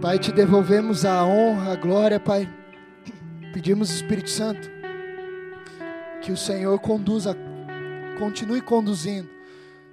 [0.00, 2.48] Pai, te devolvemos a honra, a glória, Pai.
[3.52, 4.70] Pedimos, Espírito Santo,
[6.22, 7.36] que o Senhor conduza,
[8.18, 9.28] continue conduzindo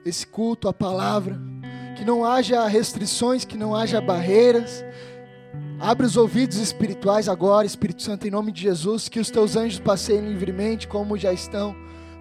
[0.06, 1.38] esse culto, a palavra,
[1.98, 4.82] que não haja restrições, que não haja barreiras.
[5.78, 9.82] Abre os ouvidos espirituais agora, Espírito Santo, em nome de Jesus, que os teus anjos
[9.82, 11.76] passeiem livremente, como já estão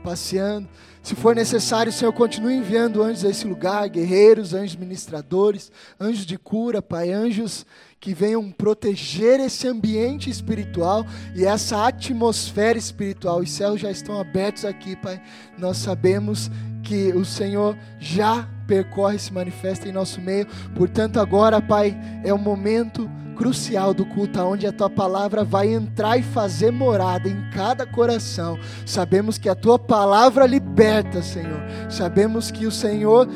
[0.07, 0.69] passeando.
[1.03, 6.39] Se for necessário, Senhor, continue enviando anjos a esse lugar, guerreiros, anjos ministradores, anjos de
[6.39, 7.67] cura, Pai, anjos
[7.99, 11.05] que venham proteger esse ambiente espiritual
[11.35, 13.41] e essa atmosfera espiritual.
[13.41, 15.21] Os céus já estão abertos aqui, Pai.
[15.59, 16.53] Nós sabemos
[16.85, 20.47] que o Senhor já percorre se manifesta em nosso meio.
[20.75, 26.19] Portanto, agora, Pai, é o momento crucial do culto, onde a tua palavra vai entrar
[26.19, 28.59] e fazer morada em cada coração.
[28.85, 31.61] Sabemos que a tua palavra liberta, Senhor.
[31.89, 33.29] Sabemos que o Senhor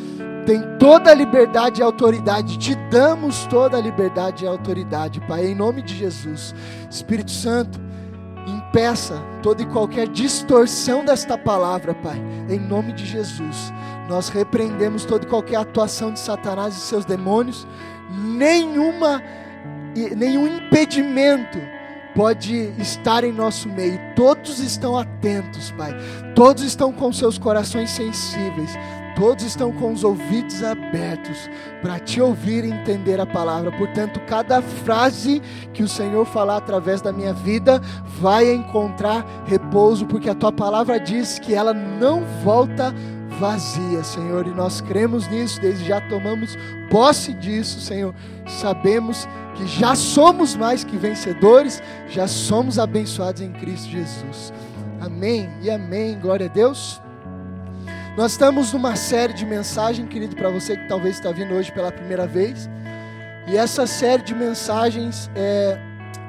[0.46, 2.58] tem toda a liberdade e autoridade.
[2.58, 6.54] Te damos toda a liberdade e autoridade, Pai, em nome de Jesus.
[6.90, 7.78] Espírito Santo,
[8.46, 13.72] impeça toda e qualquer distorção desta palavra, Pai, em nome de Jesus.
[14.10, 17.64] Nós repreendemos toda e qualquer atuação de Satanás e seus demônios.
[18.10, 19.22] Nenhuma
[20.16, 21.58] nenhum impedimento
[22.12, 24.00] pode estar em nosso meio.
[24.16, 25.94] Todos estão atentos, Pai.
[26.34, 28.76] Todos estão com seus corações sensíveis.
[29.14, 31.48] Todos estão com os ouvidos abertos
[31.80, 33.70] para te ouvir e entender a palavra.
[33.70, 35.40] Portanto, cada frase
[35.72, 37.80] que o Senhor falar através da minha vida
[38.18, 42.92] vai encontrar repouso, porque a tua palavra diz que ela não volta
[43.40, 46.56] vazia, Senhor, e nós cremos nisso, desde já tomamos
[46.90, 48.14] posse disso, Senhor.
[48.46, 54.52] Sabemos que já somos mais que vencedores, já somos abençoados em Cristo Jesus.
[55.00, 56.20] Amém e amém.
[56.20, 57.00] Glória a Deus.
[58.14, 61.90] Nós estamos numa série de mensagens, querido, para você que talvez está vindo hoje pela
[61.90, 62.68] primeira vez.
[63.48, 65.78] E essa série de mensagens, é,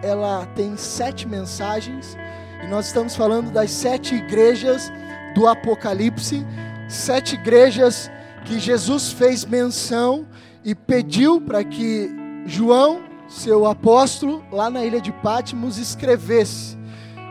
[0.01, 2.17] ela tem sete mensagens.
[2.63, 4.89] E nós estamos falando das sete igrejas
[5.35, 6.45] do Apocalipse.
[6.91, 8.11] Sete igrejas
[8.43, 10.27] que Jesus fez menção
[10.61, 12.11] e pediu para que
[12.45, 16.77] João, seu apóstolo, lá na ilha de Patmos, escrevesse.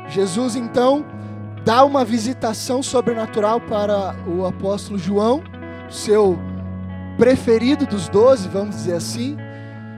[0.09, 1.05] Jesus então
[1.63, 5.43] dá uma visitação sobrenatural para o apóstolo João,
[5.91, 6.39] seu
[7.19, 9.37] preferido dos doze, vamos dizer assim.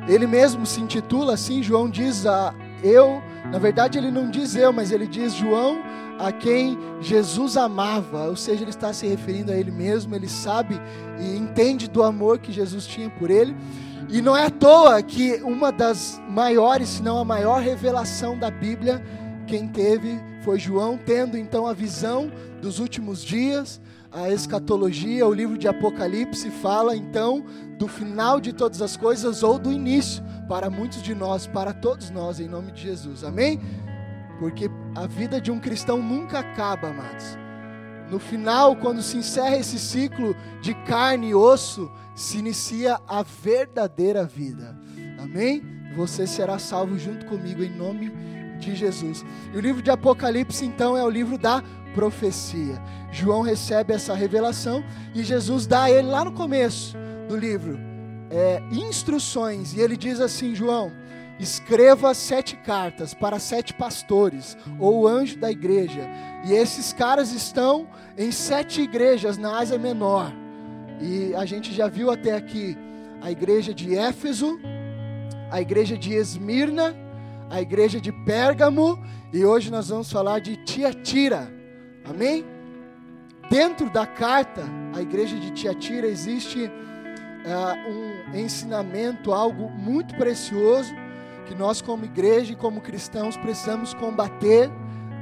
[0.08, 2.52] Ele mesmo se intitula assim, João diz a
[2.82, 5.80] eu, na verdade ele não diz eu, mas ele diz João,
[6.22, 10.80] a quem Jesus amava, ou seja, ele está se referindo a ele mesmo, ele sabe
[11.18, 13.56] e entende do amor que Jesus tinha por ele.
[14.08, 18.52] E não é à toa que uma das maiores, se não a maior revelação da
[18.52, 19.02] Bíblia,
[19.48, 22.30] quem teve foi João, tendo então a visão
[22.60, 23.80] dos últimos dias,
[24.12, 27.44] a escatologia, o livro de Apocalipse fala então
[27.78, 32.10] do final de todas as coisas ou do início, para muitos de nós, para todos
[32.10, 33.58] nós, em nome de Jesus, amém?
[34.38, 37.38] Porque a vida de um cristão nunca acaba, amados.
[38.10, 44.24] No final, quando se encerra esse ciclo de carne e osso, se inicia a verdadeira
[44.24, 44.76] vida,
[45.18, 45.62] amém?
[45.96, 48.10] Você será salvo junto comigo em nome
[48.58, 49.24] de Jesus.
[49.52, 51.62] E o livro de Apocalipse, então, é o livro da
[51.94, 52.80] profecia.
[53.10, 54.82] João recebe essa revelação
[55.14, 56.96] e Jesus dá a ele lá no começo
[57.28, 57.92] do livro
[58.32, 59.74] é, instruções.
[59.74, 60.90] E ele diz assim: João,
[61.42, 66.08] escreva sete cartas para sete pastores, ou anjo da igreja.
[66.44, 70.32] E esses caras estão em sete igrejas na Ásia Menor.
[71.00, 72.76] E a gente já viu até aqui
[73.20, 74.60] a igreja de Éfeso,
[75.50, 76.94] a igreja de Esmirna,
[77.50, 78.98] a igreja de Pérgamo
[79.32, 81.52] e hoje nós vamos falar de Tiatira.
[82.04, 82.44] Amém?
[83.50, 84.62] Dentro da carta,
[84.94, 91.01] a igreja de Tiatira existe uh, um ensinamento, algo muito precioso
[91.46, 94.70] que nós como igreja e como cristãos precisamos combater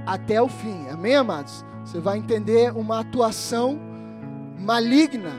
[0.06, 0.88] até o fim.
[0.88, 1.64] Amém, amados?
[1.84, 3.78] Você vai entender uma atuação
[4.58, 5.32] maligna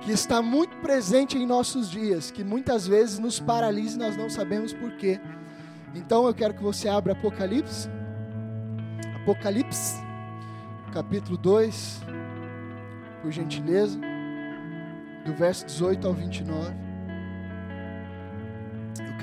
[0.00, 4.28] que está muito presente em nossos dias, que muitas vezes nos paralisa e nós não
[4.28, 5.18] sabemos por quê.
[5.94, 7.88] Então eu quero que você abra Apocalipse.
[9.22, 10.02] Apocalipse,
[10.92, 12.02] capítulo 2,
[13.22, 13.98] por gentileza,
[15.24, 16.83] do verso 18 ao 29.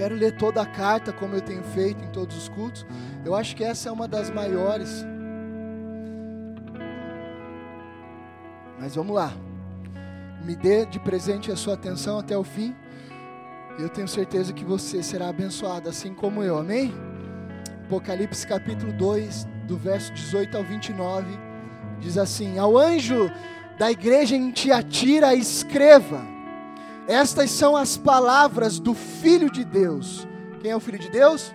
[0.01, 2.83] Quero ler toda a carta, como eu tenho feito em todos os cultos.
[3.23, 5.05] Eu acho que essa é uma das maiores.
[8.79, 9.31] Mas vamos lá.
[10.43, 12.75] Me dê de presente a sua atenção até o fim.
[13.77, 16.91] Eu tenho certeza que você será abençoado, assim como eu, amém?
[17.85, 21.27] Apocalipse capítulo 2, do verso 18 ao 29,
[21.99, 23.29] diz assim: Ao anjo
[23.77, 26.25] da igreja em Tiatira, escreva:
[27.07, 30.27] Estas são as palavras do Filho de Deus,
[30.61, 31.53] Quem é o Filho de Deus?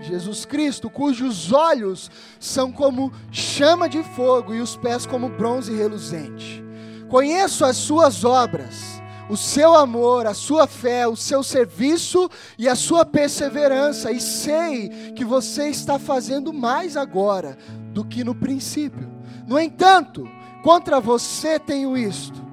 [0.00, 6.62] Jesus Cristo, cujos olhos são como chama de fogo e os pés como bronze reluzente.
[7.08, 12.28] Conheço as suas obras, o seu amor, a sua fé, o seu serviço
[12.58, 17.56] e a sua perseverança, e sei que você está fazendo mais agora
[17.92, 19.08] do que no princípio.
[19.46, 20.28] No entanto,
[20.62, 22.45] contra você tenho isto: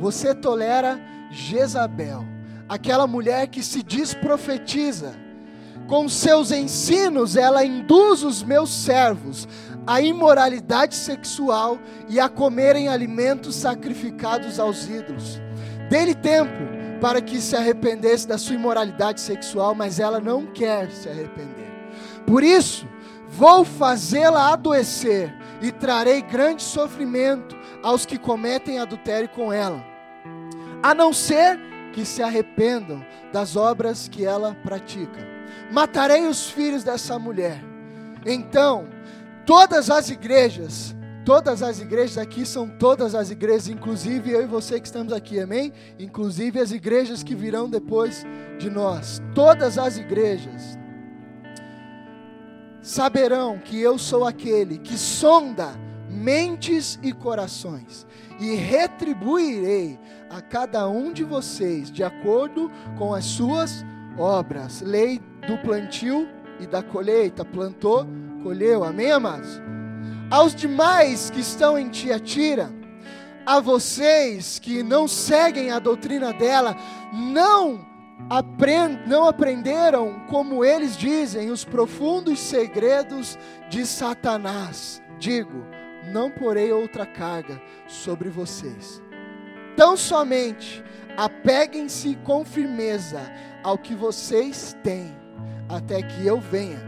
[0.00, 0.98] você tolera
[1.30, 2.24] Jezabel,
[2.68, 5.12] aquela mulher que se diz profetiza
[5.86, 9.48] com seus ensinos, ela induz os meus servos
[9.86, 15.40] à imoralidade sexual e a comerem alimentos sacrificados aos ídolos.
[15.90, 21.08] Dê-lhe tempo para que se arrependesse da sua imoralidade sexual, mas ela não quer se
[21.08, 21.68] arrepender.
[22.24, 22.86] Por isso,
[23.28, 29.84] vou fazê-la adoecer e trarei grande sofrimento aos que cometem adultério com ela,
[30.82, 31.58] a não ser
[31.92, 35.40] que se arrependam das obras que ela pratica
[35.70, 37.62] matarei os filhos dessa mulher.
[38.26, 38.88] Então,
[39.46, 40.94] todas as igrejas,
[41.24, 45.40] todas as igrejas aqui são todas as igrejas, inclusive eu e você que estamos aqui,
[45.40, 45.72] amém?
[45.98, 48.26] Inclusive as igrejas que virão depois
[48.58, 50.78] de nós, todas as igrejas
[52.82, 55.68] saberão que eu sou aquele que sonda
[56.08, 58.06] mentes e corações
[58.40, 59.98] e retribuirei
[60.30, 63.84] a cada um de vocês de acordo com as suas
[64.16, 64.80] obras.
[64.80, 66.28] Lei do plantio
[66.60, 67.44] e da colheita.
[67.44, 68.06] Plantou,
[68.44, 68.84] colheu.
[68.84, 69.60] Amém, amados?
[70.30, 72.70] Aos demais que estão em Tiatira,
[73.44, 76.76] a vocês que não seguem a doutrina dela,
[77.12, 77.84] não,
[78.28, 83.36] aprend, não aprenderam, como eles dizem, os profundos segredos
[83.68, 85.02] de Satanás.
[85.18, 85.66] Digo,
[86.12, 89.02] não porei outra carga sobre vocês.
[89.80, 90.84] Tão somente
[91.16, 93.22] apeguem-se com firmeza
[93.64, 95.10] ao que vocês têm
[95.70, 96.78] até que eu venha.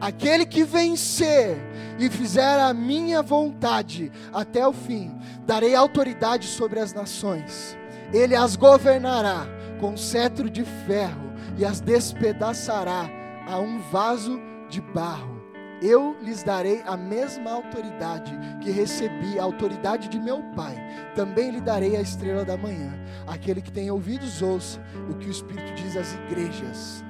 [0.00, 1.58] Aquele que vencer
[1.98, 5.14] e fizer a minha vontade até o fim,
[5.44, 7.76] darei autoridade sobre as nações.
[8.10, 9.46] Ele as governará
[9.78, 13.06] com cetro de ferro e as despedaçará
[13.46, 14.40] a um vaso
[14.70, 15.39] de barro.
[15.82, 20.76] Eu lhes darei a mesma autoridade que recebi, a autoridade de meu Pai.
[21.14, 22.92] Também lhe darei a estrela da manhã.
[23.26, 24.78] Aquele que tem ouvidos, ouça
[25.10, 27.04] o que o Espírito diz às igrejas.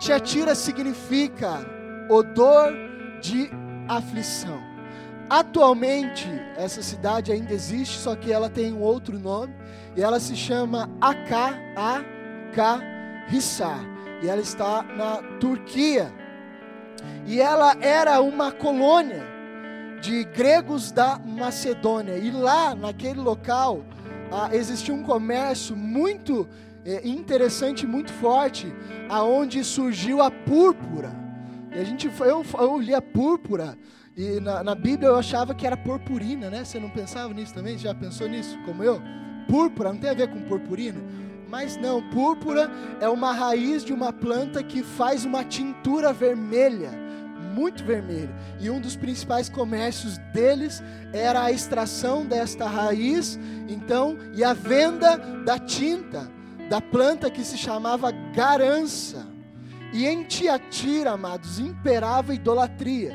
[0.00, 1.64] Tiatira significa
[2.10, 2.72] odor
[3.22, 3.48] de
[3.88, 4.60] aflição.
[5.30, 9.54] Atualmente, essa cidade ainda existe, só que ela tem um outro nome,
[9.96, 12.04] e ela se chama Aka,
[13.32, 13.80] Hissar,
[14.22, 16.12] e ela está na Turquia.
[17.26, 19.22] E ela era uma colônia
[20.00, 23.82] de gregos da Macedônia, e lá, naquele local,
[24.30, 26.46] ah, existia um comércio muito
[26.84, 28.70] é, interessante, muito forte,
[29.08, 31.14] aonde surgiu a púrpura.
[31.74, 33.78] E a gente eu, eu li a púrpura
[34.16, 36.64] e na, na, Bíblia eu achava que era purpurina, né?
[36.64, 37.76] Você não pensava nisso também?
[37.76, 39.00] Você já pensou nisso, como eu?
[39.48, 41.00] Púrpura não tem a ver com purpurina,
[41.54, 42.02] mas não.
[42.02, 42.68] Púrpura
[43.00, 46.90] é uma raiz de uma planta que faz uma tintura vermelha,
[47.54, 48.34] muito vermelha.
[48.58, 55.16] E um dos principais comércios deles era a extração desta raiz, então, e a venda
[55.44, 56.28] da tinta
[56.68, 59.24] da planta que se chamava garança.
[59.92, 63.14] E em Tiatira, amados, imperava idolatria.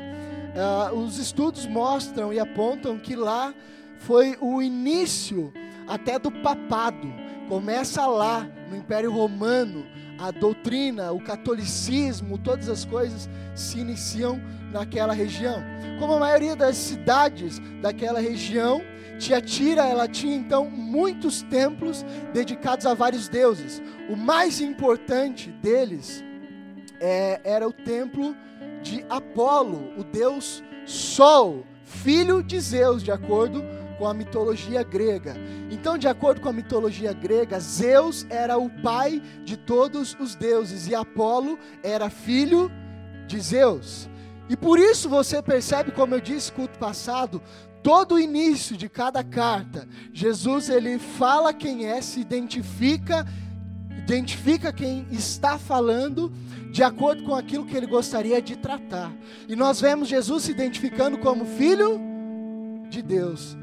[0.90, 3.52] Uh, os estudos mostram e apontam que lá
[3.98, 5.52] foi o início
[5.86, 7.29] até do papado.
[7.50, 9.84] Começa lá, no Império Romano,
[10.20, 14.40] a doutrina, o catolicismo, todas as coisas se iniciam
[14.70, 15.60] naquela região.
[15.98, 18.80] Como a maioria das cidades daquela região,
[19.18, 23.82] Tiatira, ela tinha então muitos templos dedicados a vários deuses.
[24.08, 26.22] O mais importante deles
[27.00, 28.36] é, era o templo
[28.80, 35.34] de Apolo, o deus Sol, filho de Zeus, de acordo com a mitologia grega.
[35.70, 40.86] Então, de acordo com a mitologia grega, Zeus era o pai de todos os deuses
[40.86, 42.70] e Apolo era filho
[43.26, 44.08] de Zeus.
[44.48, 47.40] E por isso você percebe, como eu disse culto passado,
[47.82, 53.24] todo o início de cada carta, Jesus ele fala quem é, se identifica,
[53.96, 56.32] identifica quem está falando
[56.70, 59.12] de acordo com aquilo que ele gostaria de tratar.
[59.48, 62.00] E nós vemos Jesus se identificando como filho
[62.88, 63.56] de Deus.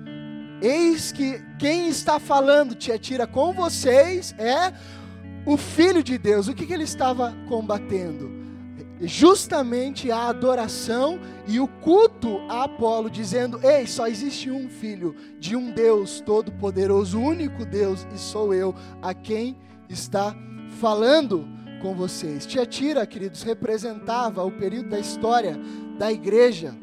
[0.62, 4.74] Eis que quem está falando, te atira com vocês, é
[5.46, 6.48] o Filho de Deus.
[6.48, 8.38] O que, que ele estava combatendo?
[9.02, 15.56] justamente a adoração e o culto a Apolo, dizendo: Ei, só existe um filho de
[15.56, 19.56] um Deus todo-poderoso, único Deus, e sou eu a quem
[19.90, 20.36] está
[20.80, 21.48] falando
[21.82, 22.46] com vocês.
[22.46, 25.58] Tiatira, queridos, representava o período da história
[25.98, 26.76] da igreja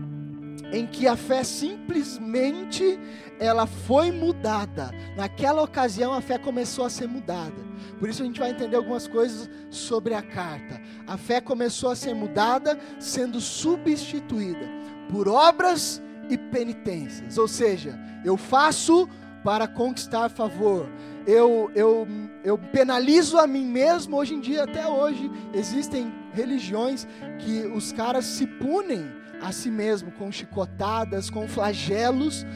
[0.75, 2.99] em que a fé simplesmente
[3.38, 4.90] ela foi mudada.
[5.16, 7.62] Naquela ocasião a fé começou a ser mudada.
[8.00, 10.81] Por isso a gente vai entender algumas coisas sobre a carta.
[11.07, 14.69] A fé começou a ser mudada, sendo substituída
[15.11, 17.38] por obras e penitências.
[17.38, 19.09] Ou seja, eu faço
[19.45, 20.88] para conquistar favor.
[21.25, 22.09] Eu, eu,
[22.43, 24.16] eu penalizo a mim mesmo.
[24.16, 27.07] Hoje em dia, até hoje, existem religiões
[27.38, 32.46] que os caras se punem a si mesmo com chicotadas, com flagelos,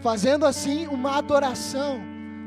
[0.00, 2.00] fazendo assim uma adoração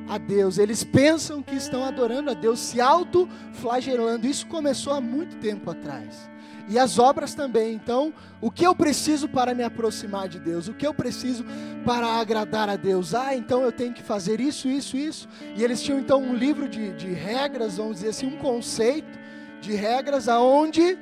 [0.07, 0.57] a Deus.
[0.57, 4.27] Eles pensam que estão adorando a Deus, se auto-flagelando.
[4.27, 6.29] Isso começou há muito tempo atrás.
[6.69, 7.73] E as obras também.
[7.73, 10.67] Então, o que eu preciso para me aproximar de Deus?
[10.67, 11.45] O que eu preciso
[11.85, 13.15] para agradar a Deus?
[13.15, 15.29] Ah, então eu tenho que fazer isso, isso, isso.
[15.55, 19.17] E eles tinham então um livro de, de regras, vamos dizer assim, um conceito
[19.61, 20.97] de regras aonde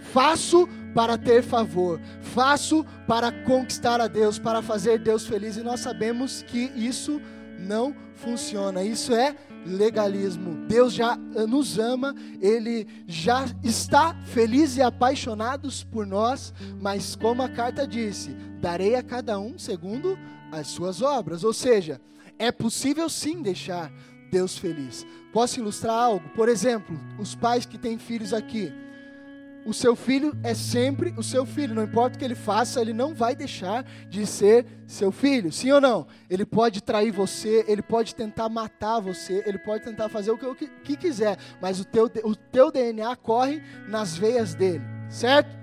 [0.00, 5.56] faço para ter favor, faço para conquistar a Deus, para fazer Deus feliz.
[5.56, 7.20] E nós sabemos que isso
[7.58, 8.82] não funciona.
[8.82, 9.36] Isso é
[9.66, 10.66] legalismo.
[10.66, 17.48] Deus já nos ama, Ele já está feliz e apaixonado por nós, mas como a
[17.48, 20.18] carta disse, darei a cada um segundo
[20.50, 21.44] as suas obras.
[21.44, 22.00] Ou seja,
[22.38, 23.92] é possível sim deixar
[24.30, 25.06] Deus feliz.
[25.32, 26.28] Posso ilustrar algo?
[26.30, 28.72] Por exemplo, os pais que têm filhos aqui
[29.68, 32.94] o seu filho é sempre o seu filho, não importa o que ele faça, ele
[32.94, 36.06] não vai deixar de ser seu filho, sim ou não?
[36.30, 40.46] Ele pode trair você, ele pode tentar matar você, ele pode tentar fazer o que,
[40.46, 45.54] o que quiser, mas o teu, o teu DNA corre nas veias dele, certo?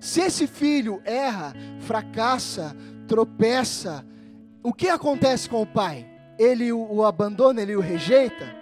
[0.00, 2.74] Se esse filho erra, fracassa,
[3.06, 4.04] tropeça,
[4.60, 6.04] o que acontece com o pai?
[6.36, 8.56] Ele o, o abandona, ele o rejeita?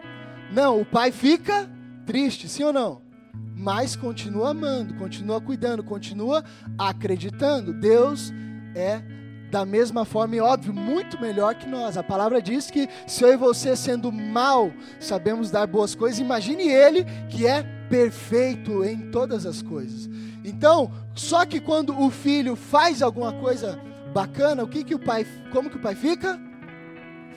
[0.53, 1.71] Não, o pai fica
[2.05, 3.08] triste, sim ou não?
[3.57, 6.45] Mas continua amando, continua cuidando, continua
[6.78, 7.73] acreditando.
[7.73, 8.33] Deus
[8.75, 9.02] é
[9.50, 11.97] da mesma forma e óbvio, muito melhor que nós.
[11.97, 16.68] A palavra diz que se eu e você sendo mal sabemos dar boas coisas, imagine
[16.68, 20.09] ele que é perfeito em todas as coisas.
[20.45, 23.80] Então, só que quando o filho faz alguma coisa
[24.12, 26.38] bacana, o que que o pai, como que o pai fica?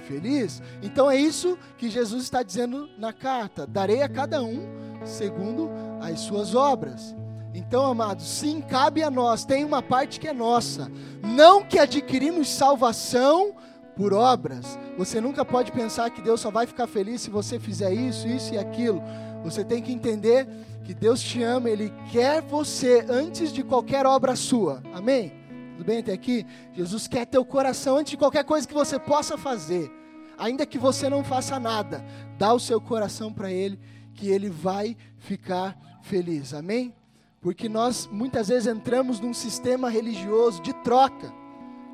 [0.07, 0.61] Feliz.
[0.81, 6.19] Então é isso que Jesus está dizendo na carta: darei a cada um segundo as
[6.19, 7.15] suas obras.
[7.53, 10.89] Então, amados, sim, cabe a nós, tem uma parte que é nossa.
[11.21, 13.53] Não que adquirimos salvação
[13.95, 14.79] por obras.
[14.97, 18.53] Você nunca pode pensar que Deus só vai ficar feliz se você fizer isso, isso
[18.53, 19.01] e aquilo.
[19.43, 20.47] Você tem que entender
[20.83, 24.81] que Deus te ama, Ele quer você antes de qualquer obra sua.
[24.93, 25.33] Amém?
[25.75, 26.45] Tudo bem até aqui?
[26.73, 29.91] Jesus quer teu coração antes de qualquer coisa que você possa fazer.
[30.37, 32.03] Ainda que você não faça nada,
[32.37, 33.79] dá o seu coração para Ele
[34.13, 36.53] que ele vai ficar feliz.
[36.53, 36.93] Amém?
[37.41, 41.33] Porque nós muitas vezes entramos num sistema religioso de troca.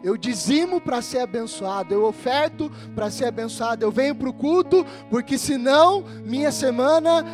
[0.03, 4.85] Eu dizimo para ser abençoado, eu oferto para ser abençoado, eu venho para o culto,
[5.09, 7.25] porque senão minha semana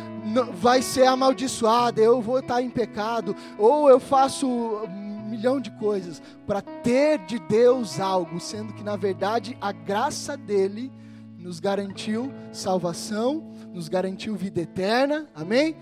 [0.54, 6.22] vai ser amaldiçoada, eu vou estar em pecado, ou eu faço um milhão de coisas
[6.46, 10.90] para ter de Deus algo, sendo que na verdade a graça dele
[11.38, 15.76] nos garantiu salvação nos garantiu vida eterna, amém?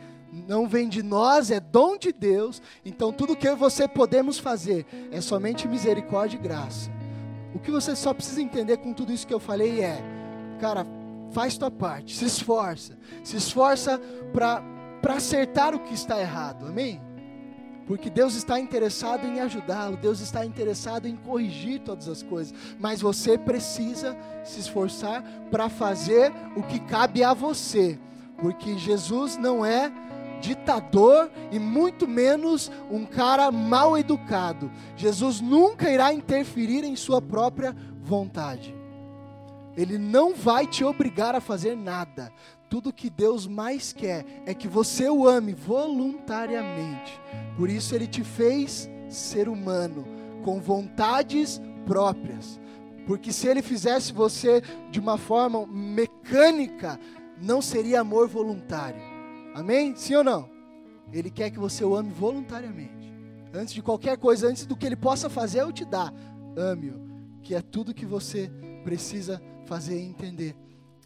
[0.48, 2.62] Não vem de nós, é dom de Deus.
[2.84, 6.90] Então tudo que você podemos fazer é somente misericórdia e graça.
[7.54, 10.02] O que você só precisa entender com tudo isso que eu falei é,
[10.58, 10.86] cara,
[11.32, 14.00] faz tua parte, se esforça, se esforça
[14.32, 16.98] para acertar o que está errado, amém?
[17.86, 23.00] Porque Deus está interessado em ajudá-lo, Deus está interessado em corrigir todas as coisas, mas
[23.00, 27.98] você precisa se esforçar para fazer o que cabe a você,
[28.38, 29.92] porque Jesus não é
[30.40, 34.70] ditador e muito menos um cara mal educado.
[34.96, 38.74] Jesus nunca irá interferir em sua própria vontade.
[39.76, 42.30] Ele não vai te obrigar a fazer nada.
[42.72, 47.20] Tudo que Deus mais quer é que você o ame voluntariamente.
[47.54, 50.06] Por isso ele te fez ser humano,
[50.42, 52.58] com vontades próprias.
[53.06, 56.98] Porque se ele fizesse você de uma forma mecânica,
[57.36, 59.02] não seria amor voluntário.
[59.54, 59.94] Amém?
[59.94, 60.48] Sim ou não?
[61.12, 63.12] Ele quer que você o ame voluntariamente.
[63.52, 66.10] Antes de qualquer coisa, antes do que ele possa fazer, eu te dar.
[66.56, 68.50] Ame-o, que é tudo que você
[68.82, 70.56] precisa fazer e entender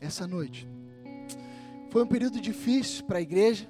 [0.01, 0.76] essa noite.
[1.97, 3.67] Foi um período difícil para a igreja,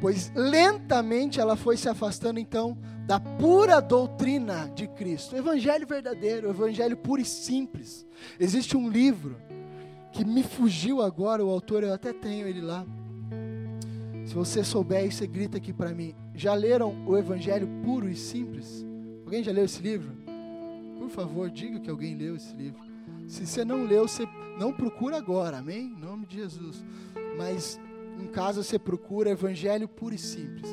[0.00, 6.46] pois lentamente ela foi se afastando então da pura doutrina de Cristo, o evangelho verdadeiro,
[6.46, 8.06] o evangelho puro e simples.
[8.38, 9.36] Existe um livro
[10.12, 12.86] que me fugiu agora, o autor eu até tenho ele lá.
[14.24, 16.14] Se você souber, você grita aqui para mim.
[16.36, 18.86] Já leram o Evangelho puro e simples?
[19.24, 20.12] Alguém já leu esse livro?
[21.00, 22.80] Por favor, diga que alguém leu esse livro.
[23.26, 24.24] Se você não leu, você
[24.56, 25.86] não procura agora, amém?
[25.86, 26.84] Em nome de Jesus.
[27.36, 27.80] Mas
[28.18, 30.70] em casa você procura Evangelho puro e simples.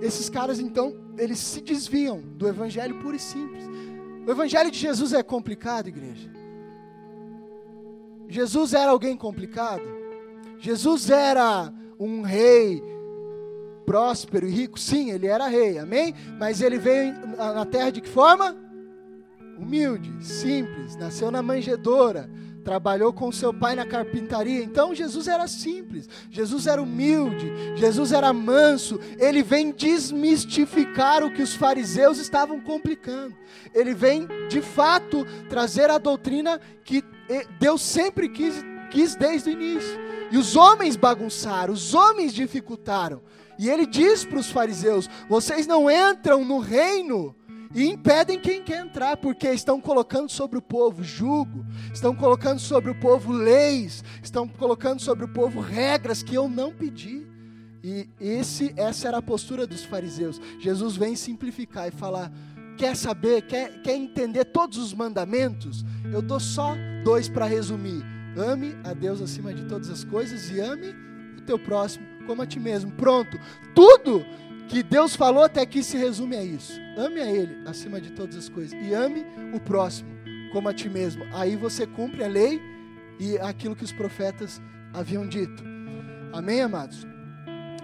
[0.00, 3.64] Esses caras, então, eles se desviam do Evangelho puro e simples.
[4.26, 6.30] O Evangelho de Jesus é complicado, igreja.
[8.28, 9.82] Jesus era alguém complicado.
[10.58, 12.82] Jesus era um rei
[13.84, 14.78] próspero e rico.
[14.78, 16.14] Sim, ele era rei, amém?
[16.38, 18.56] Mas ele veio na terra de que forma?
[19.58, 22.30] Humilde, simples, nasceu na manjedoura
[22.62, 24.62] trabalhou com seu pai na carpintaria.
[24.62, 28.98] Então Jesus era simples, Jesus era humilde, Jesus era manso.
[29.18, 33.34] Ele vem desmistificar o que os fariseus estavam complicando.
[33.74, 37.04] Ele vem, de fato, trazer a doutrina que
[37.58, 40.00] Deus sempre quis, quis desde o início.
[40.30, 43.20] E os homens bagunçaram, os homens dificultaram.
[43.58, 47.34] E ele diz para os fariseus: vocês não entram no reino
[47.74, 52.90] e impedem quem quer entrar, porque estão colocando sobre o povo jugo, estão colocando sobre
[52.90, 57.26] o povo leis, estão colocando sobre o povo regras que eu não pedi.
[57.82, 60.40] E esse, essa era a postura dos fariseus.
[60.60, 62.30] Jesus vem simplificar e falar:
[62.76, 65.84] quer saber, quer, quer entender todos os mandamentos?
[66.12, 68.04] Eu dou só dois para resumir:
[68.36, 70.94] ame a Deus acima de todas as coisas e ame
[71.38, 72.92] o teu próximo como a ti mesmo.
[72.92, 73.38] Pronto,
[73.74, 74.24] tudo
[74.72, 76.80] que Deus falou até aqui se resume a isso.
[76.96, 80.08] Ame a Ele acima de todas as coisas e ame o próximo
[80.50, 81.26] como a ti mesmo.
[81.34, 82.58] Aí você cumpre a lei
[83.20, 84.62] e aquilo que os profetas
[84.94, 85.62] haviam dito.
[86.32, 87.06] Amém, amados?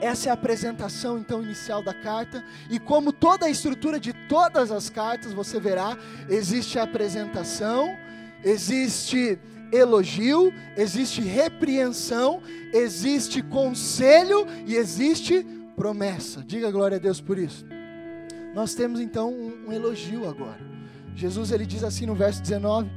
[0.01, 4.71] Essa é a apresentação então inicial da carta, e como toda a estrutura de todas
[4.71, 7.95] as cartas, você verá, existe a apresentação,
[8.43, 9.39] existe
[9.73, 12.41] elogio, existe repreensão,
[12.73, 15.45] existe conselho e existe
[15.79, 16.43] promessa.
[16.45, 17.65] Diga glória a Deus por isso.
[18.53, 20.59] Nós temos então um, um elogio agora.
[21.15, 22.91] Jesus ele diz assim no verso 19: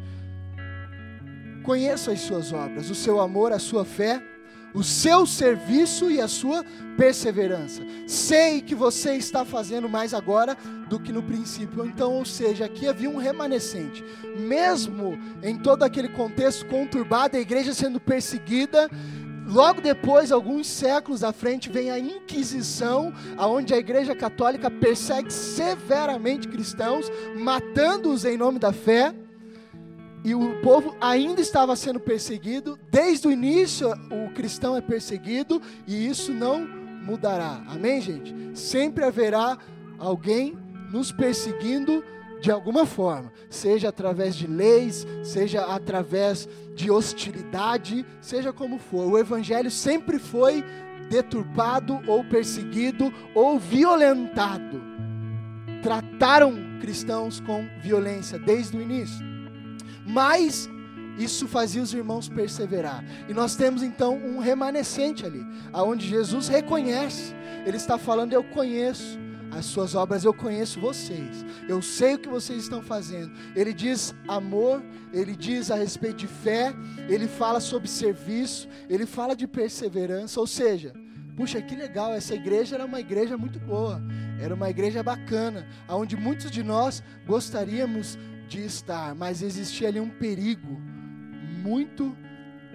[1.63, 4.21] Conheço as suas obras, o seu amor, a sua fé,
[4.73, 6.65] o seu serviço e a sua
[6.97, 7.83] perseverança.
[8.07, 10.57] Sei que você está fazendo mais agora
[10.89, 11.85] do que no princípio.
[11.85, 14.03] Então, ou seja, aqui havia um remanescente.
[14.37, 18.89] Mesmo em todo aquele contexto conturbado, a igreja sendo perseguida,
[19.47, 26.47] Logo depois, alguns séculos à frente, vem a Inquisição, aonde a Igreja Católica persegue severamente
[26.47, 29.13] cristãos, matando-os em nome da fé.
[30.23, 36.07] E o povo ainda estava sendo perseguido, desde o início o cristão é perseguido, e
[36.07, 36.67] isso não
[37.03, 37.63] mudará.
[37.67, 38.33] Amém, gente?
[38.53, 39.57] Sempre haverá
[39.97, 40.55] alguém
[40.91, 42.03] nos perseguindo
[42.41, 49.05] de alguma forma, seja através de leis, seja através de hostilidade, seja como for.
[49.05, 50.65] O evangelho sempre foi
[51.07, 54.81] deturpado ou perseguido ou violentado.
[55.83, 59.23] Trataram cristãos com violência desde o início.
[60.03, 60.67] Mas
[61.19, 63.05] isso fazia os irmãos perseverar.
[63.29, 67.35] E nós temos então um remanescente ali, aonde Jesus reconhece.
[67.67, 69.19] Ele está falando: Eu conheço
[69.51, 73.31] as suas obras, eu conheço vocês, eu sei o que vocês estão fazendo.
[73.55, 76.73] Ele diz amor, ele diz a respeito de fé,
[77.09, 80.93] ele fala sobre serviço, ele fala de perseverança, ou seja,
[81.35, 84.01] puxa, que legal, essa igreja era uma igreja muito boa,
[84.39, 90.09] era uma igreja bacana, onde muitos de nós gostaríamos de estar, mas existia ali um
[90.09, 90.79] perigo
[91.61, 92.15] muito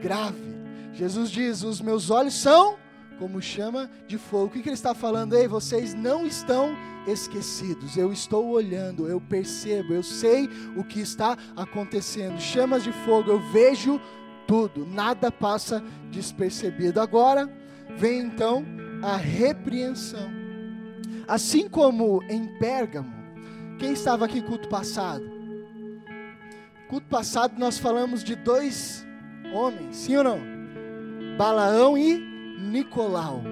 [0.00, 0.56] grave.
[0.92, 2.76] Jesus diz: Os meus olhos são
[3.18, 4.46] como chama de fogo.
[4.46, 5.35] O que, que ele está falando?
[5.35, 6.76] Ei, vocês não estão
[7.07, 7.96] esquecidos.
[7.96, 12.40] Eu estou olhando, eu percebo, eu sei o que está acontecendo.
[12.40, 14.00] Chamas de fogo, eu vejo
[14.46, 17.00] tudo, nada passa despercebido.
[17.00, 17.50] Agora
[17.96, 18.64] vem então
[19.02, 20.31] a repreensão.
[21.29, 23.12] Assim como em Pérgamo,
[23.79, 25.24] quem estava aqui culto passado?
[26.88, 29.05] Culto passado nós falamos de dois
[29.52, 30.57] homens, sim ou não?
[31.37, 33.42] Balaão e Nicolau.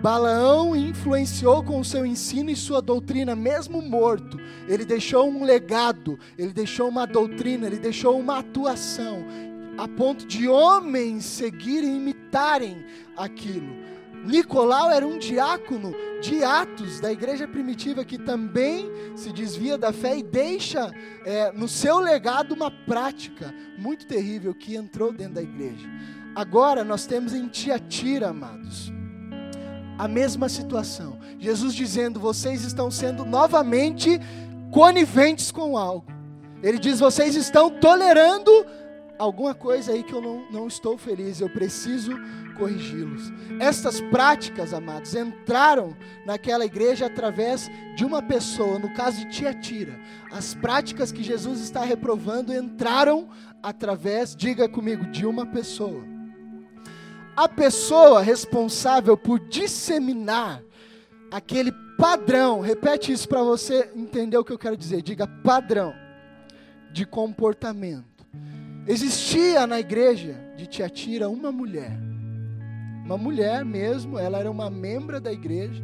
[0.00, 4.38] Balaão influenciou com o seu ensino e sua doutrina, mesmo morto.
[4.68, 9.24] Ele deixou um legado, ele deixou uma doutrina, ele deixou uma atuação,
[9.76, 12.84] a ponto de homens seguirem e imitarem
[13.16, 13.88] aquilo.
[14.24, 20.18] Nicolau era um diácono de Atos, da igreja primitiva, que também se desvia da fé
[20.18, 20.92] e deixa
[21.24, 25.88] é, no seu legado uma prática muito terrível que entrou dentro da igreja.
[26.38, 28.92] Agora nós temos em Tiatira, amados,
[29.98, 31.18] a mesma situação.
[31.36, 34.20] Jesus dizendo: vocês estão sendo novamente
[34.70, 36.06] coniventes com algo.
[36.62, 38.52] Ele diz: vocês estão tolerando
[39.18, 42.12] alguma coisa aí que eu não, não estou feliz, eu preciso
[42.56, 43.32] corrigi-los.
[43.58, 49.98] Estas práticas, amados, entraram naquela igreja através de uma pessoa, no caso de Tiatira.
[50.30, 53.28] As práticas que Jesus está reprovando entraram
[53.60, 56.16] através, diga comigo, de uma pessoa.
[57.38, 60.60] A pessoa responsável por disseminar
[61.30, 65.94] aquele padrão, repete isso para você entender o que eu quero dizer, diga padrão
[66.92, 68.26] de comportamento.
[68.88, 71.96] Existia na igreja de Tiatira uma mulher,
[73.04, 75.80] uma mulher mesmo, ela era uma membra da igreja.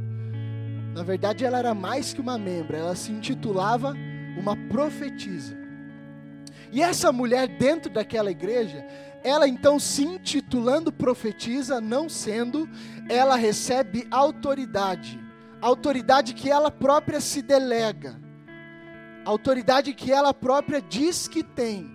[0.92, 3.94] Na verdade, ela era mais que uma membra, ela se intitulava
[4.36, 5.56] uma profetisa.
[6.72, 8.84] E essa mulher, dentro daquela igreja,
[9.24, 12.68] ela então se intitulando profetisa, não sendo,
[13.08, 15.18] ela recebe autoridade,
[15.60, 18.20] autoridade que ela própria se delega,
[19.24, 21.94] autoridade que ela própria diz que tem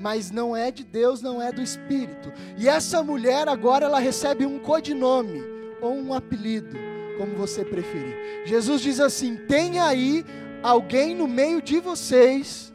[0.00, 2.32] mas não é de Deus, não é do Espírito.
[2.56, 5.42] E essa mulher agora ela recebe um codinome
[5.82, 6.76] ou um apelido,
[7.18, 8.44] como você preferir.
[8.46, 10.24] Jesus diz assim: tem aí
[10.62, 12.72] alguém no meio de vocês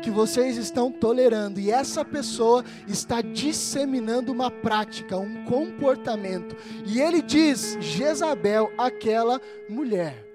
[0.00, 6.56] que vocês estão tolerando, e essa pessoa está disseminando uma prática, um comportamento.
[6.86, 10.26] E ele diz: Jezabel, aquela mulher.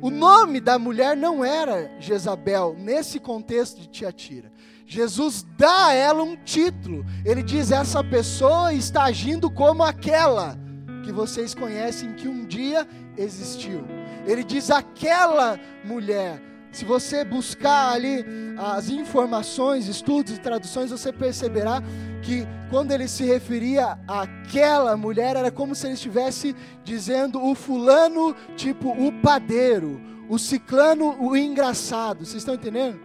[0.00, 4.50] O nome da mulher não era Jezabel, nesse contexto de Tiatira.
[4.84, 7.04] Jesus dá a ela um título.
[7.24, 10.58] Ele diz: essa pessoa está agindo como aquela
[11.04, 12.86] que vocês conhecem que um dia
[13.16, 13.84] existiu.
[14.26, 16.51] Ele diz: aquela mulher.
[16.72, 18.24] Se você buscar ali
[18.56, 21.82] as informações, estudos e traduções, você perceberá
[22.22, 28.34] que quando ele se referia àquela mulher, era como se ele estivesse dizendo o fulano,
[28.56, 32.24] tipo o padeiro, o ciclano, o engraçado.
[32.24, 32.98] Vocês estão entendendo?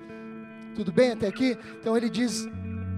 [0.73, 1.57] Tudo bem até aqui?
[1.81, 2.47] Então ele diz: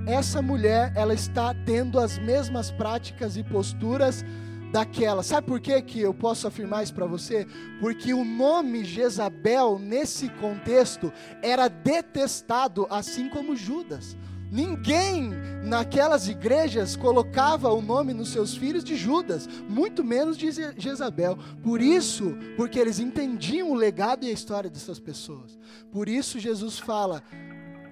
[0.05, 4.23] essa mulher, ela está tendo as mesmas práticas e posturas
[4.71, 5.23] daquela.
[5.23, 7.47] Sabe por que, que eu posso afirmar isso para você?
[7.79, 14.15] Porque o nome Jezabel, nesse contexto, era detestado, assim como Judas.
[14.51, 15.29] Ninguém
[15.63, 21.37] naquelas igrejas colocava o nome nos seus filhos de Judas, muito menos de Jezabel.
[21.63, 25.59] Por isso, porque eles entendiam o legado e a história dessas pessoas.
[25.91, 27.23] Por isso Jesus fala: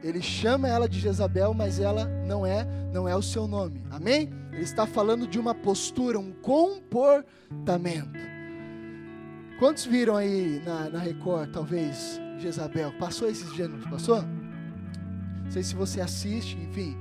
[0.03, 3.83] ele chama ela de Jezabel, mas ela não é, não é o seu nome.
[3.89, 4.29] Amém?
[4.51, 8.17] Ele está falando de uma postura, um comportamento.
[9.59, 12.93] Quantos viram aí na, na Record, talvez, Jezabel?
[12.99, 14.21] Passou esses gêneros, passou?
[14.21, 16.95] Não sei se você assiste, enfim.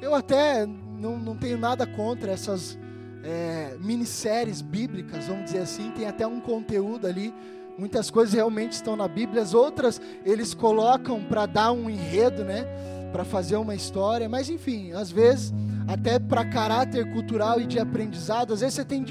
[0.00, 2.78] Eu até não, não tenho nada contra essas
[3.22, 5.92] é, minisséries bíblicas, vamos dizer assim.
[5.92, 7.32] Tem até um conteúdo ali
[7.82, 12.64] Muitas coisas realmente estão na Bíblia, as outras eles colocam para dar um enredo, né?
[13.10, 15.52] Para fazer uma história, mas enfim, às vezes
[15.88, 19.04] até para caráter cultural e de aprendizado, às vezes você tem.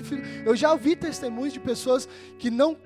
[0.45, 2.07] Eu já ouvi testemunhos de pessoas
[2.39, 2.77] que não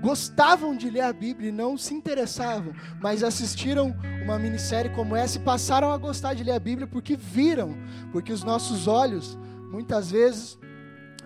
[0.00, 5.36] gostavam de ler a Bíblia e não se interessavam, mas assistiram uma minissérie como essa
[5.36, 7.76] e passaram a gostar de ler a Bíblia porque viram,
[8.12, 9.38] porque os nossos olhos
[9.70, 10.58] muitas vezes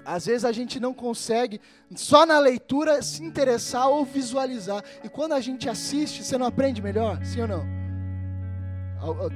[0.08, 1.60] às vezes a gente não consegue,
[1.94, 4.82] só na leitura, se interessar ou visualizar.
[5.04, 7.22] E quando a gente assiste, você não aprende melhor?
[7.24, 7.78] Sim ou não?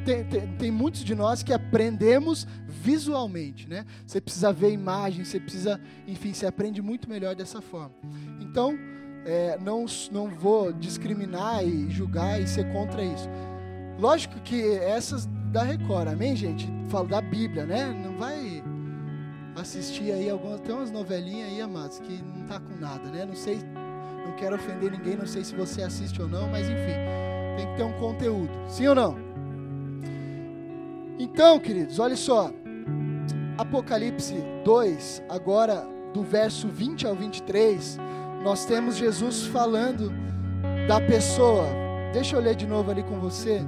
[0.04, 3.84] Tem, tem, tem muitos de nós que aprendemos visualmente, né?
[4.06, 7.94] Você precisa ver imagem, você precisa, enfim, você aprende muito melhor dessa forma.
[8.40, 8.76] Então,
[9.26, 13.28] é, não, não vou discriminar e julgar e ser contra isso.
[13.98, 16.66] Lógico que essas da Record, amém, gente?
[16.88, 17.92] Falo da Bíblia, né?
[17.92, 18.61] Não vai
[19.56, 23.24] assistir aí algumas, tem umas novelinhas aí, amados, que não tá com nada, né?
[23.24, 23.58] Não sei,
[24.24, 26.94] não quero ofender ninguém, não sei se você assiste ou não, mas enfim,
[27.56, 28.50] tem que ter um conteúdo.
[28.68, 29.16] Sim ou não?
[31.18, 32.50] Então, queridos, olha só.
[33.58, 34.34] Apocalipse
[34.64, 37.98] 2, agora do verso 20 ao 23,
[38.42, 40.12] nós temos Jesus falando
[40.88, 41.66] da pessoa.
[42.12, 43.62] Deixa eu ler de novo ali com você.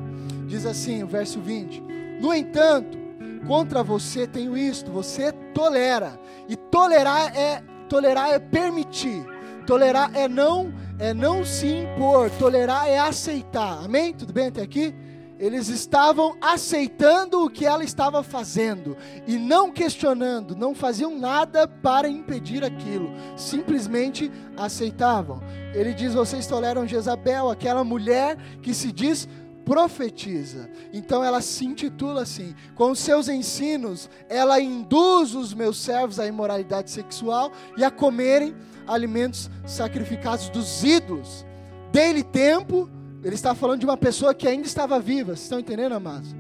[0.47, 1.83] Diz assim, o verso 20:
[2.21, 2.99] No entanto,
[3.47, 6.19] contra você tenho isto, você tolera.
[6.49, 9.25] E tolerar é tolerar é permitir.
[9.67, 13.85] Tolerar é não é não se impor, tolerar é aceitar.
[13.85, 14.13] Amém?
[14.13, 14.95] Tudo bem até aqui?
[15.39, 22.09] Eles estavam aceitando o que ela estava fazendo e não questionando, não faziam nada para
[22.09, 25.43] impedir aquilo, simplesmente aceitavam.
[25.75, 29.29] Ele diz: Vocês toleram Jezabel, aquela mulher que se diz
[29.65, 30.71] profetiza.
[30.93, 36.91] Então ela se intitula assim: Com seus ensinos, ela induz os meus servos à imoralidade
[36.91, 38.55] sexual e a comerem
[38.87, 41.45] alimentos sacrificados dos ídolos.
[41.91, 42.89] Dê-lhe tempo,
[43.23, 46.35] ele está falando de uma pessoa que ainda estava viva, vocês estão entendendo, amados?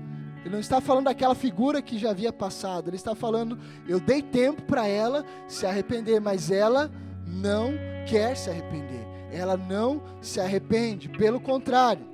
[0.45, 2.91] Ele não está falando daquela figura que já havia passado.
[2.91, 3.59] Ele está falando,
[3.89, 6.91] eu dei tempo para ela se arrepender, mas ela
[7.27, 7.73] não
[8.07, 9.07] quer se arrepender.
[9.33, 11.09] Ela não se arrepende.
[11.09, 12.05] Pelo contrário,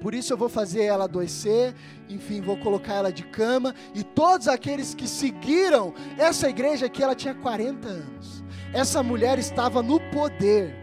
[0.00, 1.74] por isso eu vou fazer ela adoecer,
[2.08, 3.74] enfim, vou colocar ela de cama.
[3.94, 8.42] E todos aqueles que seguiram essa igreja aqui, ela tinha 40 anos.
[8.72, 10.74] Essa mulher estava no poder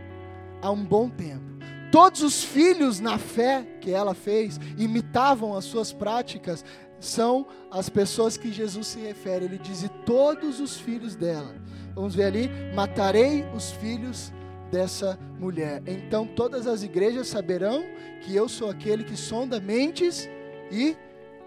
[0.62, 1.46] há um bom tempo.
[1.92, 6.64] Todos os filhos na fé que ela fez imitavam as suas práticas,
[7.00, 9.46] são as pessoas que Jesus se refere.
[9.46, 11.56] Ele diz: e todos os filhos dela.
[11.96, 14.32] Vamos ver ali: matarei os filhos
[14.72, 15.82] dessa mulher.
[15.86, 17.84] Então todas as igrejas saberão
[18.22, 20.30] que eu sou aquele que sonda mentes
[20.72, 20.96] e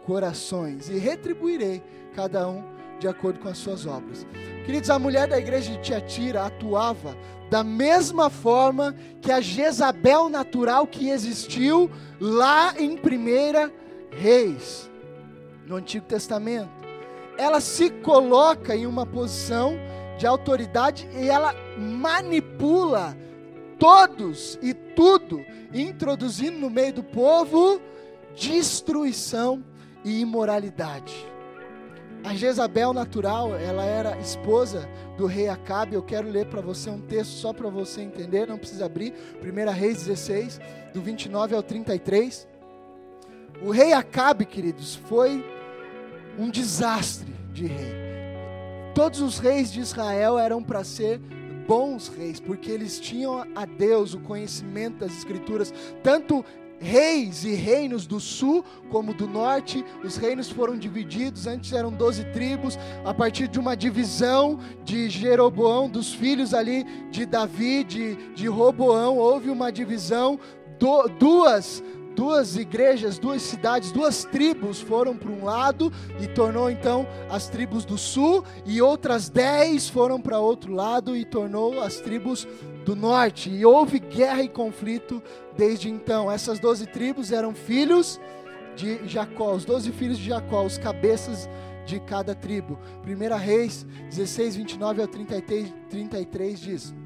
[0.04, 1.82] corações e retribuirei
[2.14, 2.64] cada um
[2.98, 4.26] de acordo com as suas obras.
[4.64, 7.16] Queridos, a mulher da igreja de Tiatira atuava
[7.50, 13.70] da mesma forma que a Jezabel natural que existiu lá em 1
[14.10, 14.88] Reis,
[15.66, 16.70] no Antigo Testamento.
[17.36, 19.76] Ela se coloca em uma posição
[20.20, 23.16] de autoridade e ela manipula
[23.78, 27.80] todos e tudo, introduzindo no meio do povo
[28.36, 29.64] destruição
[30.04, 31.26] e imoralidade.
[32.22, 35.94] A Jezabel natural, ela era esposa do rei Acabe.
[35.94, 39.14] Eu quero ler para você um texto só para você entender, não precisa abrir.
[39.42, 40.60] 1 Reis 16,
[40.92, 42.46] do 29 ao 33.
[43.62, 45.42] O rei Acabe, queridos, foi
[46.38, 48.09] um desastre de rei.
[48.94, 51.20] Todos os reis de Israel eram para ser
[51.66, 55.72] bons reis, porque eles tinham a Deus, o conhecimento das Escrituras,
[56.02, 56.44] tanto
[56.80, 59.84] reis e reinos do sul como do norte.
[60.02, 65.88] Os reinos foram divididos, antes eram doze tribos, a partir de uma divisão de Jeroboão,
[65.88, 70.40] dos filhos ali de Davi, de, de Roboão, houve uma divisão,
[70.78, 77.06] do, duas duas igrejas, duas cidades, duas tribos foram para um lado e tornou então
[77.28, 82.46] as tribos do sul, e outras dez foram para outro lado e tornou as tribos
[82.84, 83.50] do norte.
[83.50, 85.22] E houve guerra e conflito
[85.56, 86.30] desde então.
[86.30, 88.20] Essas doze tribos eram filhos
[88.76, 91.48] de Jacó, os doze filhos de Jacó, os cabeças
[91.86, 92.78] de cada tribo.
[93.06, 96.99] 1 Reis 16, 29 ao 33, 33 diz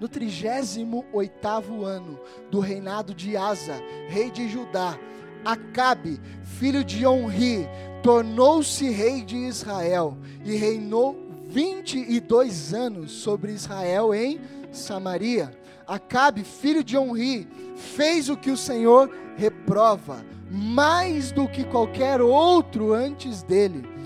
[0.00, 2.18] no 38 ano
[2.50, 3.74] do reinado de Asa,
[4.08, 4.98] rei de Judá,
[5.44, 7.66] Acabe, filho de Onri,
[8.02, 11.16] tornou-se rei de Israel e reinou
[11.48, 14.40] 22 anos sobre Israel em
[14.72, 15.50] Samaria.
[15.86, 22.92] Acabe, filho de Onri, fez o que o Senhor reprova, mais do que qualquer outro
[22.92, 23.97] antes dele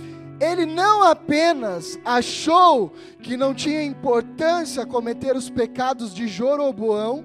[0.42, 7.24] ele não apenas achou que não tinha importância cometer os pecados de Joroboão,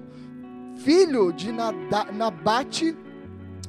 [0.76, 1.50] filho de
[2.12, 2.96] Nabate,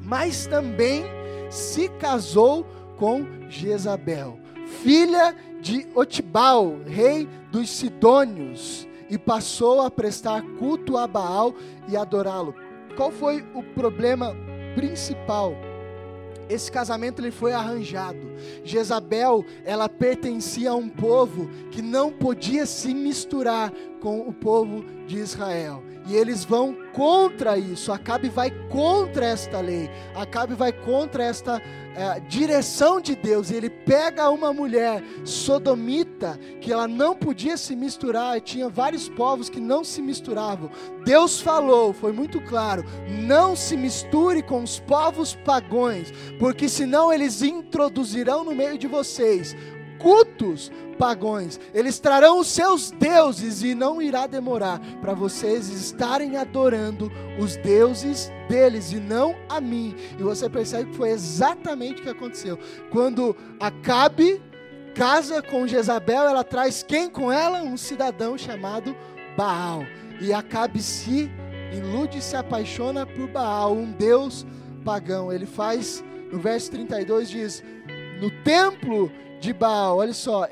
[0.03, 1.03] mas também
[1.49, 2.63] se casou
[2.95, 4.39] com Jezabel,
[4.83, 11.55] filha de Otibal, rei dos Sidônios, e passou a prestar culto a Baal
[11.87, 12.53] e adorá-lo.
[12.95, 14.35] Qual foi o problema
[14.75, 15.53] principal?
[16.49, 18.19] Esse casamento ele foi arranjado.
[18.63, 25.19] Jezabel, ela pertencia a um povo que não podia se misturar com o povo de
[25.19, 25.83] Israel.
[26.09, 27.91] E eles vão contra isso.
[27.91, 29.87] Acabe vai contra esta lei.
[30.15, 31.61] Acabe vai contra esta
[31.95, 33.51] é, direção de Deus.
[33.51, 38.37] E ele pega uma mulher sodomita que ela não podia se misturar.
[38.37, 40.71] E tinha vários povos que não se misturavam.
[41.05, 47.43] Deus falou, foi muito claro: não se misture com os povos pagões, porque senão eles
[47.43, 49.55] introduzirão no meio de vocês
[49.99, 51.59] cultos pagões.
[51.73, 58.31] Eles trarão os seus deuses e não irá demorar para vocês estarem adorando os deuses
[58.49, 59.95] deles e não a mim.
[60.17, 62.59] E você percebe que foi exatamente o que aconteceu.
[62.91, 64.41] Quando Acabe
[64.93, 67.61] casa com Jezabel, ela traz quem com ela?
[67.61, 68.95] Um cidadão chamado
[69.37, 69.83] Baal.
[70.19, 71.31] E Acabe se
[71.73, 74.45] ilude e se apaixona por Baal, um deus
[74.83, 75.31] pagão.
[75.31, 77.63] Ele faz, no verso 32 diz:
[78.19, 80.47] No templo de Baal, olha só,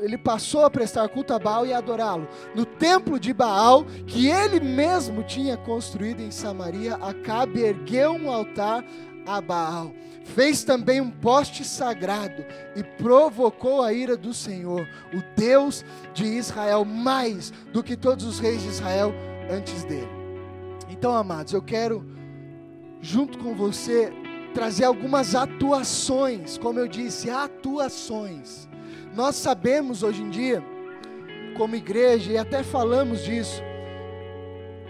[0.00, 2.28] ele passou a prestar culto a Baal e adorá-lo.
[2.54, 8.84] No templo de Baal, que ele mesmo tinha construído em Samaria, Acabe ergueu um altar
[9.26, 9.92] a Baal.
[10.24, 12.44] Fez também um poste sagrado
[12.76, 18.38] e provocou a ira do Senhor, o Deus de Israel, mais do que todos os
[18.38, 19.12] reis de Israel
[19.50, 20.08] antes dele.
[20.88, 22.04] Então, amados, eu quero,
[23.00, 24.12] junto com você,
[24.54, 28.68] trazer algumas atuações, como eu disse, atuações.
[29.14, 30.62] Nós sabemos hoje em dia,
[31.56, 33.62] como igreja, e até falamos disso,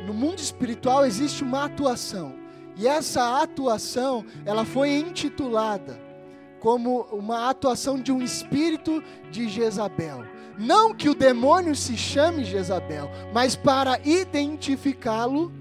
[0.07, 2.35] no mundo espiritual existe uma atuação.
[2.77, 6.01] E essa atuação, ela foi intitulada
[6.61, 10.25] como uma atuação de um espírito de Jezabel.
[10.59, 15.53] Não que o demônio se chame Jezabel, mas para identificá-lo,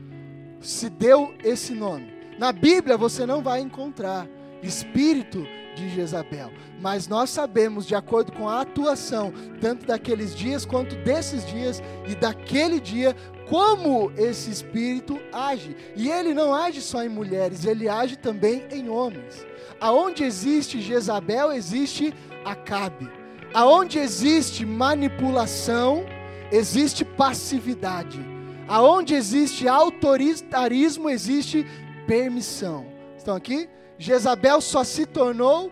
[0.59, 2.18] se deu esse nome.
[2.39, 4.25] Na Bíblia você não vai encontrar
[4.63, 6.49] espírito de Jezabel,
[6.79, 12.15] mas nós sabemos, de acordo com a atuação, tanto daqueles dias quanto desses dias e
[12.15, 13.13] daquele dia,
[13.49, 15.75] como esse espírito age.
[15.97, 19.45] E ele não age só em mulheres, ele age também em homens.
[19.81, 22.13] Aonde existe Jezabel, existe
[22.45, 23.09] Acabe.
[23.53, 26.05] Aonde existe manipulação,
[26.53, 28.19] existe passividade.
[28.65, 31.65] Aonde existe autoritarismo, existe
[32.09, 32.87] permissão.
[33.15, 33.69] Estão aqui?
[33.99, 35.71] Jezabel só se tornou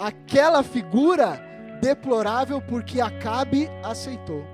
[0.00, 1.40] aquela figura
[1.80, 4.44] deplorável porque Acabe aceitou.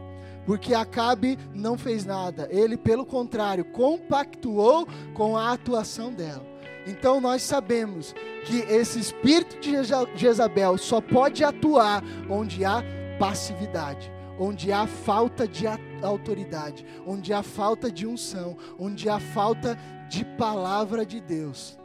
[0.45, 2.47] Porque Acabe não fez nada.
[2.51, 6.45] Ele, pelo contrário, compactuou com a atuação dela.
[6.87, 8.15] Então nós sabemos
[8.45, 9.73] que esse espírito de
[10.15, 12.83] Jezabel só pode atuar onde há
[13.19, 15.65] passividade, onde há falta de
[16.03, 19.79] autoridade, onde há falta de unção, onde há falta
[20.13, 21.79] de palavra de Deus.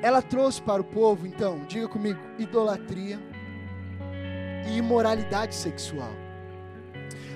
[0.00, 3.18] Ela trouxe para o povo, então, diga comigo, idolatria
[4.68, 6.12] e imoralidade sexual.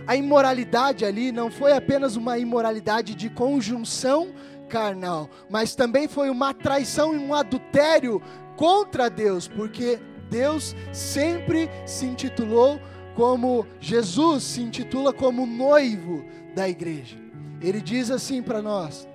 [0.07, 4.33] A imoralidade ali não foi apenas uma imoralidade de conjunção
[4.69, 8.23] carnal, mas também foi uma traição e um adultério
[8.57, 9.99] contra Deus, porque
[10.31, 12.81] Deus sempre se intitulou
[13.17, 16.25] como Jesus se intitula como noivo
[16.55, 17.17] da igreja.
[17.61, 19.10] Ele diz assim para nós: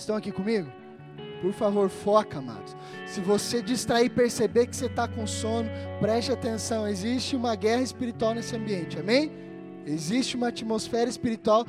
[0.00, 0.72] Estão aqui comigo?
[1.42, 2.74] Por favor, foca, amados.
[3.06, 5.68] Se você distrair perceber que você está com sono,
[6.00, 6.88] preste atenção.
[6.88, 9.30] Existe uma guerra espiritual nesse ambiente, amém?
[9.86, 11.66] Existe uma atmosfera espiritual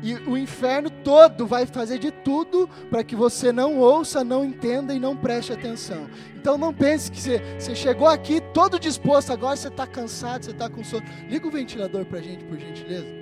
[0.00, 4.94] e o inferno todo vai fazer de tudo para que você não ouça, não entenda
[4.94, 6.08] e não preste atenção.
[6.36, 10.50] Então não pense que você, você chegou aqui todo disposto, agora você está cansado, você
[10.52, 11.04] está com sono.
[11.28, 13.21] Liga o ventilador para a gente, por gentileza.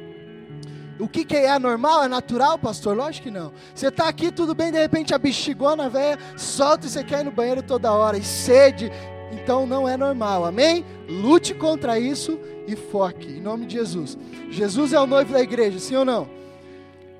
[1.00, 2.04] O que, que é anormal?
[2.04, 2.96] É natural, pastor?
[2.96, 3.52] Lógico que não.
[3.74, 7.24] Você está aqui, tudo bem, de repente a bexigona velha solta e você quer ir
[7.24, 8.92] no banheiro toda hora, e sede.
[9.32, 10.84] Então não é normal, amém?
[11.08, 14.18] Lute contra isso e foque, em nome de Jesus.
[14.50, 16.28] Jesus é o noivo da igreja, sim ou não?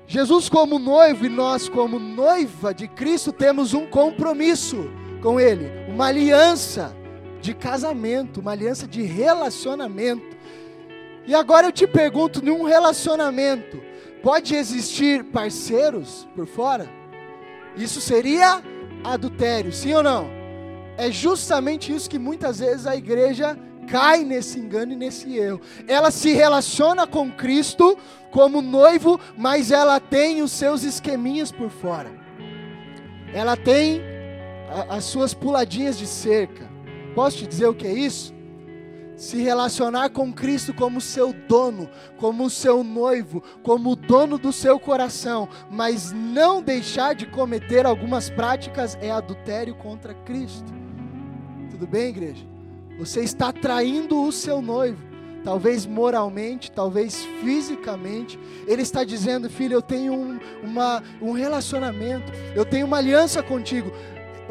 [0.05, 4.91] Jesus, como noivo, e nós, como noiva de Cristo, temos um compromisso
[5.21, 6.93] com Ele, uma aliança
[7.41, 10.37] de casamento, uma aliança de relacionamento.
[11.25, 13.81] E agora eu te pergunto: num relacionamento,
[14.21, 16.89] pode existir parceiros por fora?
[17.75, 18.61] Isso seria
[19.03, 20.29] adultério, sim ou não?
[20.97, 23.57] É justamente isso que muitas vezes a igreja
[23.87, 25.61] cai nesse engano e nesse erro.
[25.87, 27.97] Ela se relaciona com Cristo
[28.31, 32.11] como noivo, mas ela tem os seus esqueminhas por fora.
[33.33, 34.01] Ela tem
[34.69, 36.69] a, as suas puladinhas de cerca.
[37.15, 38.33] Posso te dizer o que é isso?
[39.21, 45.47] Se relacionar com Cristo como seu dono, como seu noivo, como dono do seu coração,
[45.69, 50.73] mas não deixar de cometer algumas práticas é adultério contra Cristo.
[51.69, 52.43] Tudo bem, igreja?
[52.97, 55.11] Você está traindo o seu noivo
[55.43, 58.39] talvez moralmente, talvez fisicamente.
[58.67, 63.91] Ele está dizendo, filho, eu tenho um, uma, um relacionamento, eu tenho uma aliança contigo.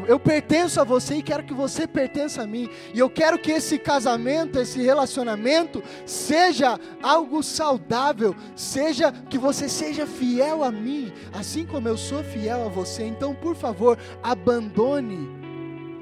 [0.07, 2.69] Eu pertenço a você e quero que você pertença a mim.
[2.95, 10.07] E eu quero que esse casamento, esse relacionamento, seja algo saudável, seja que você seja
[10.07, 13.05] fiel a mim, assim como eu sou fiel a você.
[13.05, 15.29] Então, por favor, abandone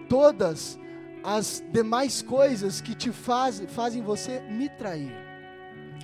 [0.09, 0.79] todas
[1.23, 5.13] as demais coisas que te faz, fazem você me trair.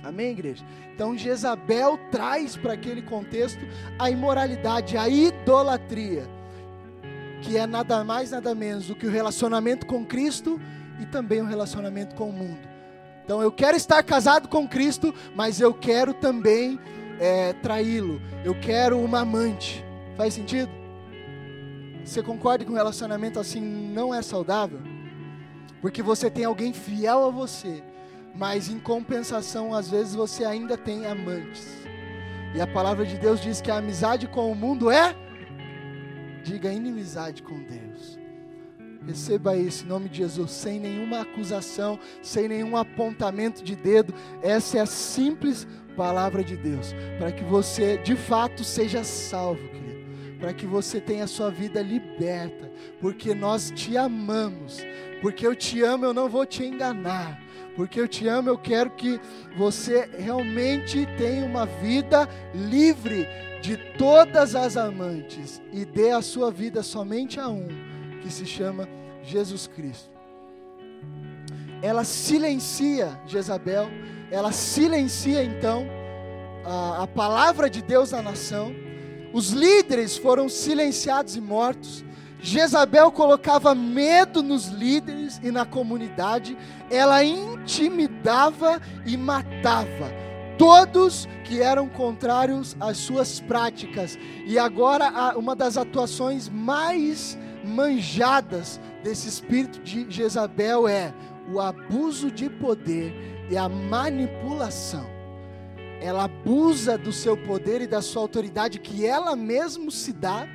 [0.03, 0.63] Amém, igreja?
[0.93, 3.59] Então Jezabel traz para aquele contexto
[3.97, 6.27] a imoralidade, a idolatria,
[7.41, 10.59] que é nada mais, nada menos do que o relacionamento com Cristo
[10.99, 12.67] e também o relacionamento com o mundo.
[13.23, 16.79] Então eu quero estar casado com Cristo, mas eu quero também
[17.19, 18.21] é, traí-lo.
[18.43, 19.83] Eu quero uma amante.
[20.15, 20.71] Faz sentido?
[22.03, 24.79] Você concorda que um relacionamento assim não é saudável?
[25.81, 27.83] Porque você tem alguém fiel a você,
[28.35, 31.67] mas em compensação, às vezes você ainda tem amantes.
[32.53, 35.15] E a palavra de Deus diz que a amizade com o mundo é,
[36.45, 38.19] diga, inimizade com Deus.
[39.05, 44.13] Receba isso em nome de Jesus, sem nenhuma acusação, sem nenhum apontamento de dedo.
[44.41, 50.05] Essa é a simples palavra de Deus, para que você de fato seja salvo, querido.
[50.39, 54.83] Para que você tenha a sua vida liberta, porque nós te amamos
[55.25, 57.41] porque eu te amo, eu não vou te enganar.
[57.75, 59.19] Porque eu te amo, eu quero que
[59.57, 63.27] você realmente tenha uma vida livre
[63.65, 67.67] de todas as amantes e dê a sua vida somente a um,
[68.21, 68.87] que se chama
[69.23, 70.11] Jesus Cristo.
[71.81, 73.87] ela silencia Jezabel,
[74.29, 75.87] ela silencia então
[76.63, 78.71] a, a palavra de Deus na nação.
[79.33, 82.05] Os líderes foram silenciados e mortos.
[82.39, 86.55] Jezabel colocava medo nos líderes e na comunidade,
[86.91, 90.24] ela intimidava e matava
[90.57, 94.17] todos que eram contrários às suas práticas.
[94.45, 101.13] E agora, uma das atuações mais manjadas desse espírito de Jezabel é
[101.51, 103.13] o abuso de poder
[103.49, 105.05] e a manipulação.
[106.01, 110.47] Ela abusa do seu poder e da sua autoridade que ela mesma se dá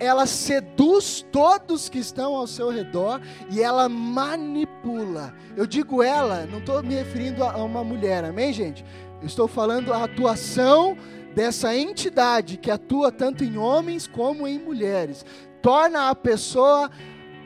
[0.00, 3.20] ela seduz todos que estão ao seu redor
[3.50, 5.34] e ela manipula.
[5.54, 8.82] Eu digo ela, não estou me referindo a uma mulher, amém, gente?
[9.22, 10.96] Estou falando a atuação
[11.34, 15.24] dessa entidade que atua tanto em homens como em mulheres.
[15.62, 16.90] Torna a pessoa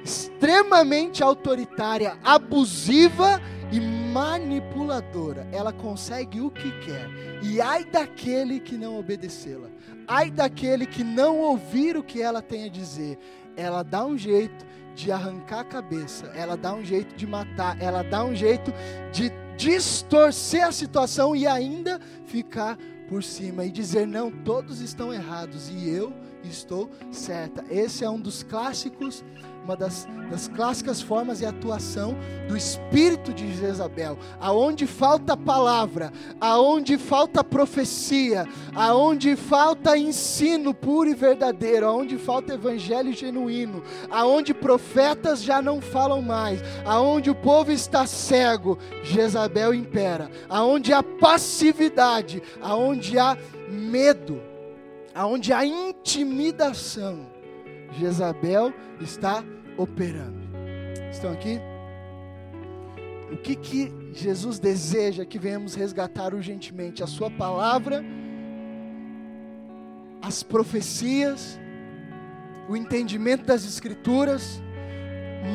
[0.04, 3.40] extremamente autoritária, abusiva
[3.72, 5.48] e manipuladora.
[5.50, 7.08] Ela consegue o que quer.
[7.42, 9.68] E ai daquele que não obedecê-la.
[10.06, 13.18] Ai daquele que não ouvir o que ela tem a dizer.
[13.56, 14.64] Ela dá um jeito
[14.94, 18.72] de arrancar a cabeça, ela dá um jeito de matar, ela dá um jeito
[19.10, 22.78] de distorcer a situação e ainda ficar
[23.08, 27.64] por cima e dizer: não, todos estão errados e eu estou certa.
[27.70, 29.24] Esse é um dos clássicos
[29.64, 32.14] uma das, das clássicas formas de atuação
[32.46, 34.18] do espírito de Jezabel.
[34.38, 43.12] Aonde falta palavra, aonde falta profecia, aonde falta ensino puro e verdadeiro, aonde falta evangelho
[43.12, 50.30] genuíno, aonde profetas já não falam mais, aonde o povo está cego, Jezabel impera.
[50.48, 53.36] Aonde há passividade, aonde há
[53.68, 54.40] medo,
[55.14, 57.33] aonde há intimidação,
[57.98, 59.44] Jezabel está
[59.76, 60.44] operando.
[61.10, 61.60] Estão aqui?
[63.32, 67.02] O que, que Jesus deseja que venhamos resgatar urgentemente?
[67.02, 68.04] A Sua palavra,
[70.22, 71.58] as profecias,
[72.68, 74.62] o entendimento das Escrituras,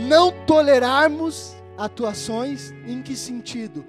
[0.07, 3.85] não tolerarmos atuações, em que sentido?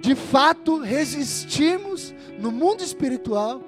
[0.00, 3.62] De fato, resistirmos no mundo espiritual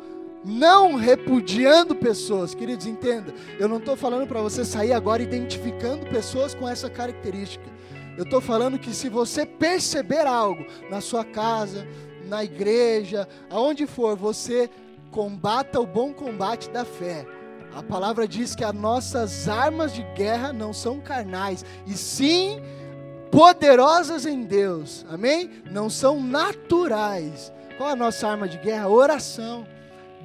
[0.45, 3.33] não repudiando pessoas, queridos, entenda.
[3.59, 7.65] Eu não estou falando para você sair agora identificando pessoas com essa característica.
[8.17, 11.87] Eu estou falando que se você perceber algo na sua casa,
[12.27, 14.71] na igreja, aonde for, você
[15.11, 17.27] combata o bom combate da fé.
[17.75, 22.61] A palavra diz que as nossas armas de guerra não são carnais, e sim
[23.31, 25.07] poderosas em Deus.
[25.09, 25.63] Amém?
[25.71, 27.53] Não são naturais.
[27.77, 28.89] Qual a nossa arma de guerra?
[28.89, 29.67] Oração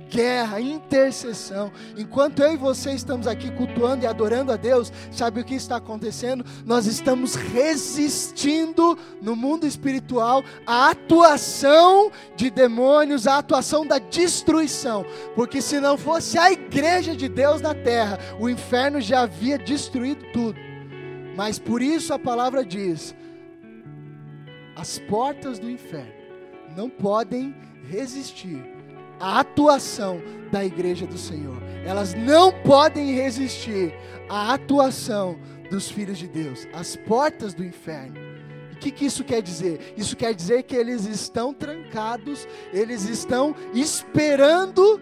[0.09, 1.71] guerra, intercessão.
[1.97, 5.77] Enquanto eu e você estamos aqui cultuando e adorando a Deus, sabe o que está
[5.77, 6.45] acontecendo?
[6.65, 15.05] Nós estamos resistindo no mundo espiritual à atuação de demônios, à atuação da destruição.
[15.35, 20.25] Porque se não fosse a igreja de Deus na terra, o inferno já havia destruído
[20.31, 20.59] tudo.
[21.35, 23.15] Mas por isso a palavra diz:
[24.75, 26.13] as portas do inferno
[26.75, 27.55] não podem
[27.89, 28.74] resistir
[29.19, 31.61] a atuação da igreja do Senhor.
[31.85, 33.93] Elas não podem resistir
[34.29, 35.37] à atuação
[35.69, 38.19] dos filhos de Deus, às portas do inferno.
[38.73, 39.93] O que, que isso quer dizer?
[39.97, 44.99] Isso quer dizer que eles estão trancados, eles estão esperando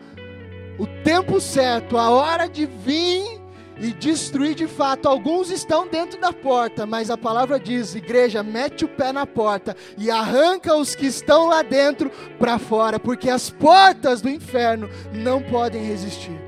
[0.78, 3.43] o tempo certo, a hora de vir
[3.80, 5.08] e destruir de fato.
[5.08, 9.76] Alguns estão dentro da porta, mas a palavra diz: igreja, mete o pé na porta
[9.98, 15.42] e arranca os que estão lá dentro para fora, porque as portas do inferno não
[15.42, 16.40] podem resistir.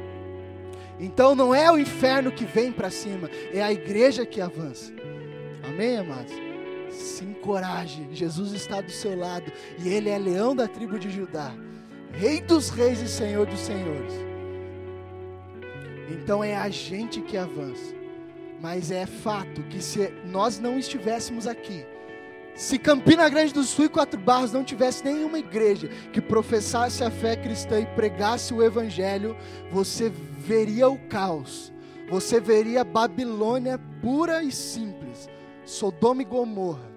[0.99, 4.93] Então não é o inferno que vem para cima, é a igreja que avança.
[5.67, 6.34] Amém, amados?
[6.89, 11.51] Se encoraje, Jesus está do seu lado e ele é leão da tribo de Judá,
[12.13, 14.24] Rei dos reis e Senhor dos senhores.
[16.09, 17.93] Então é a gente que avança.
[18.61, 21.85] Mas é fato que se nós não estivéssemos aqui,
[22.55, 27.11] se Campina Grande do Sul e Quatro Barros não tivesse nenhuma igreja que professasse a
[27.11, 29.35] fé cristã e pregasse o evangelho,
[29.69, 31.71] você veria o caos.
[32.09, 35.27] Você veria Babilônia pura e simples,
[35.65, 36.89] Sodoma e Gomorra.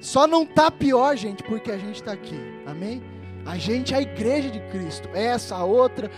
[0.00, 2.40] Só não tá pior, gente, porque a gente está aqui.
[2.64, 3.02] Amém?
[3.44, 5.08] A gente é a igreja de Cristo.
[5.12, 6.10] Essa, a outra,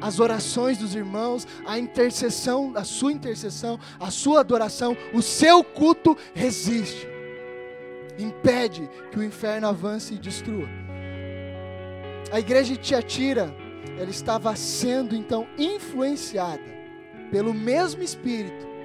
[0.00, 6.16] as orações dos irmãos, a intercessão, a sua intercessão, a sua adoração, o seu culto
[6.34, 7.08] resiste.
[8.18, 10.68] Impede que o inferno avance e destrua.
[12.32, 13.54] A igreja de Tiatira,
[13.98, 16.76] ela estava sendo então influenciada
[17.30, 18.75] pelo mesmo espírito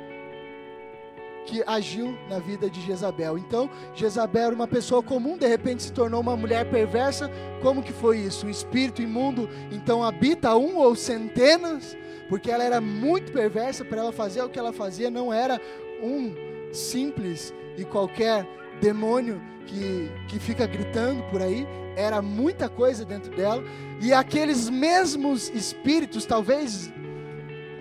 [1.45, 3.37] que agiu na vida de Jezabel.
[3.37, 7.29] Então, Jezabel era uma pessoa comum, de repente se tornou uma mulher perversa.
[7.61, 8.45] Como que foi isso?
[8.45, 11.97] Um espírito imundo então habita um ou centenas,
[12.29, 15.59] porque ela era muito perversa para ela fazer o que ela fazia, não era
[16.01, 16.33] um
[16.71, 18.47] simples e qualquer
[18.81, 23.63] demônio que, que fica gritando por aí, era muita coisa dentro dela,
[24.01, 26.91] e aqueles mesmos espíritos, talvez,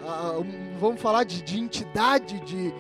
[0.06, 0.34] ah,
[0.78, 2.72] vamos falar de, de entidade, de,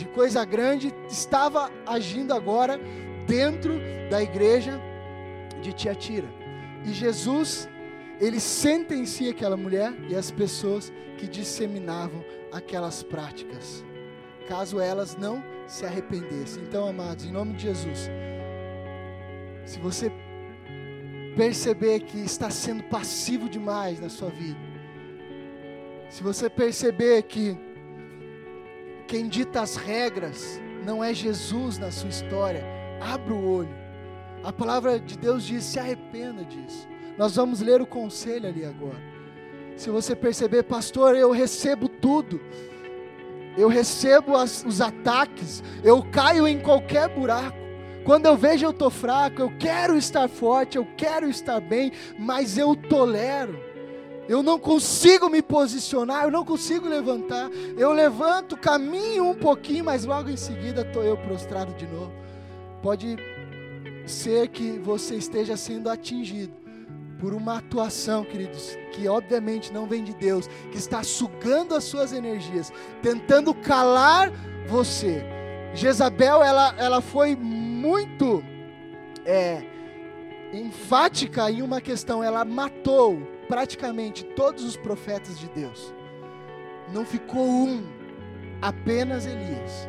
[0.00, 2.80] de coisa grande, estava agindo agora
[3.26, 3.78] dentro
[4.08, 4.80] da igreja
[5.60, 6.26] de Tiatira.
[6.86, 7.68] E Jesus,
[8.18, 13.84] ele sentencia aquela mulher e as pessoas que disseminavam aquelas práticas,
[14.48, 16.62] caso elas não se arrependessem.
[16.62, 18.10] Então, amados, em nome de Jesus,
[19.66, 20.10] se você
[21.36, 24.58] perceber que está sendo passivo demais na sua vida,
[26.08, 27.54] se você perceber que
[29.10, 32.64] quem dita as regras não é Jesus na sua história,
[33.00, 33.74] abra o olho.
[34.44, 36.88] A palavra de Deus diz: se arrependa disso.
[37.18, 39.02] Nós vamos ler o conselho ali agora.
[39.76, 42.40] Se você perceber, pastor, eu recebo tudo,
[43.58, 47.58] eu recebo as, os ataques, eu caio em qualquer buraco.
[48.04, 52.56] Quando eu vejo eu estou fraco, eu quero estar forte, eu quero estar bem, mas
[52.56, 53.69] eu tolero.
[54.30, 57.50] Eu não consigo me posicionar, eu não consigo levantar.
[57.76, 62.12] Eu levanto, caminho um pouquinho, mas logo em seguida estou eu prostrado de novo.
[62.80, 63.16] Pode
[64.06, 66.52] ser que você esteja sendo atingido
[67.18, 72.12] por uma atuação, queridos, que obviamente não vem de Deus, que está sugando as suas
[72.12, 72.72] energias,
[73.02, 74.30] tentando calar
[74.68, 75.24] você.
[75.74, 78.44] Jezabel, ela, ela foi muito
[79.26, 79.64] é,
[80.52, 85.92] enfática em uma questão, ela matou praticamente todos os profetas de Deus.
[86.92, 87.82] Não ficou um,
[88.62, 89.88] apenas Elias.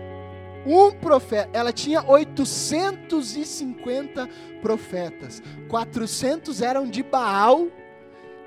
[0.65, 4.27] Um profeta, ela tinha 850
[4.63, 5.43] profetas.
[5.69, 7.67] 400 eram de Baal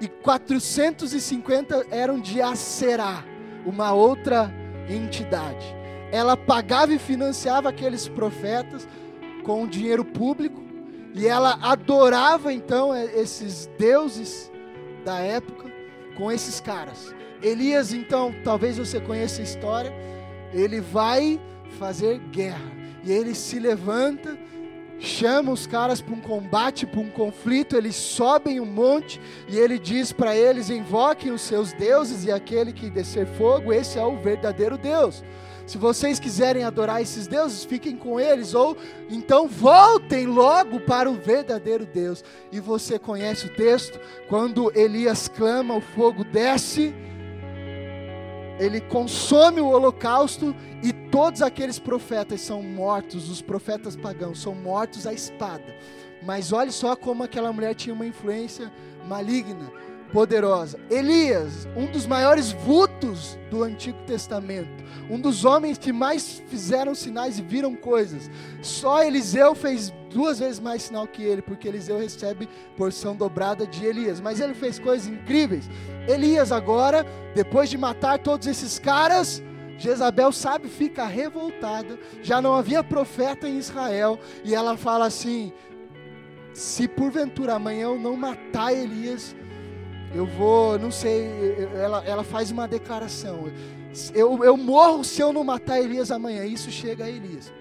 [0.01, 3.25] e 450 eram de Aserá,
[3.65, 4.53] uma outra
[4.89, 5.65] entidade.
[6.11, 8.89] Ela pagava e financiava aqueles profetas
[9.45, 10.61] com dinheiro público
[11.15, 14.53] e ela adorava então esses deuses
[15.05, 15.70] da época
[16.16, 17.14] com esses caras.
[17.42, 19.92] Elias, então, talvez você conheça a história,
[20.52, 21.40] ele vai
[21.78, 22.72] fazer guerra.
[23.05, 24.38] E ele se levanta,
[24.98, 27.76] chama os caras para um combate, para um conflito.
[27.76, 32.72] Eles sobem um monte e ele diz para eles: invoquem os seus deuses e aquele
[32.72, 35.22] que descer fogo, esse é o verdadeiro Deus.
[35.67, 38.77] Se vocês quiserem adorar esses deuses, fiquem com eles, ou
[39.09, 42.23] então voltem logo para o verdadeiro Deus.
[42.53, 43.99] E você conhece o texto?
[44.29, 46.95] Quando Elias clama, o fogo desce
[48.59, 55.07] ele consome o holocausto e todos aqueles profetas são mortos, os profetas pagãos são mortos
[55.07, 55.75] à espada.
[56.23, 58.73] Mas olhe só como aquela mulher tinha uma influência
[59.07, 59.71] maligna,
[60.15, 60.79] poderosa.
[60.89, 67.41] Elias, um dos maiores vultos do Antigo Testamento, um dos homens que mais fizeram sinais
[67.41, 68.31] e viram coisas.
[68.62, 73.85] Só Eliseu fez duas vezes mais sinal que ele, porque Eliseu recebe porção dobrada de
[73.85, 74.21] Elias.
[74.21, 75.69] Mas ele fez coisas incríveis.
[76.07, 77.05] Elias agora,
[77.35, 79.43] depois de matar todos esses caras,
[79.77, 81.99] Jezabel sabe, fica revoltada.
[82.23, 84.21] Já não havia profeta em Israel.
[84.45, 85.53] E ela fala assim:
[86.53, 89.35] se porventura amanhã eu não matar Elias,
[90.15, 91.29] eu vou, não sei,
[91.75, 93.51] ela, ela faz uma declaração.
[94.15, 96.45] Eu, eu morro se eu não matar Elias amanhã.
[96.45, 97.53] Isso chega a Elias.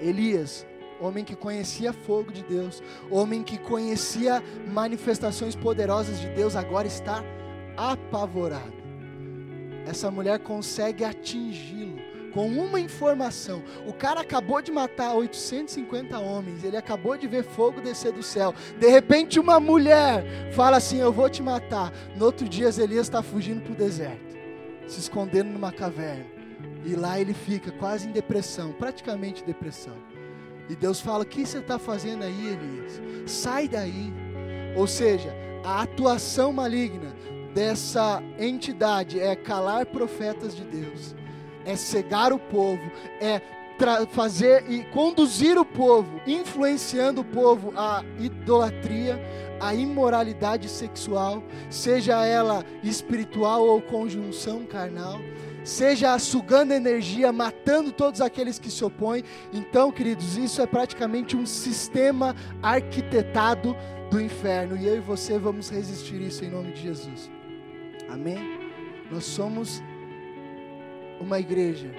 [0.00, 0.66] Elias,
[1.00, 7.22] homem que conhecia fogo de Deus, homem que conhecia manifestações poderosas de Deus, agora está
[7.76, 8.80] apavorado.
[9.86, 13.62] Essa mulher consegue atingi-lo com uma informação.
[13.86, 18.54] O cara acabou de matar 850 homens, ele acabou de ver fogo descer do céu.
[18.78, 21.92] De repente, uma mulher fala assim: Eu vou te matar.
[22.16, 24.36] No outro dia, Elias está fugindo para o deserto,
[24.86, 26.26] se escondendo numa caverna.
[26.84, 29.96] E lá ele fica quase em depressão, praticamente depressão.
[30.68, 33.02] E Deus fala: O que você está fazendo aí, Elias?
[33.26, 34.12] Sai daí.
[34.76, 37.12] Ou seja, a atuação maligna
[37.52, 41.14] dessa entidade é calar profetas de Deus,
[41.64, 42.90] é cegar o povo,
[43.20, 43.40] é
[44.10, 49.18] fazer e conduzir o povo, influenciando o povo à idolatria,
[49.58, 55.18] à imoralidade sexual, seja ela espiritual ou conjunção carnal
[55.64, 59.22] seja sugando energia, matando todos aqueles que se opõem.
[59.52, 63.76] Então, queridos, isso é praticamente um sistema arquitetado
[64.10, 64.76] do inferno.
[64.76, 67.30] E eu e você vamos resistir isso em nome de Jesus.
[68.08, 68.38] Amém?
[69.10, 69.82] Nós somos
[71.20, 71.90] uma igreja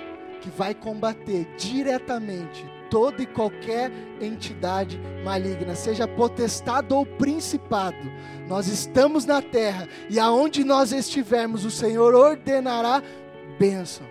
[0.42, 8.12] que vai combater diretamente toda e qualquer entidade maligna, seja potestade ou principado.
[8.48, 13.02] Nós estamos na terra e aonde nós estivermos, o Senhor ordenará
[13.58, 14.06] bênção.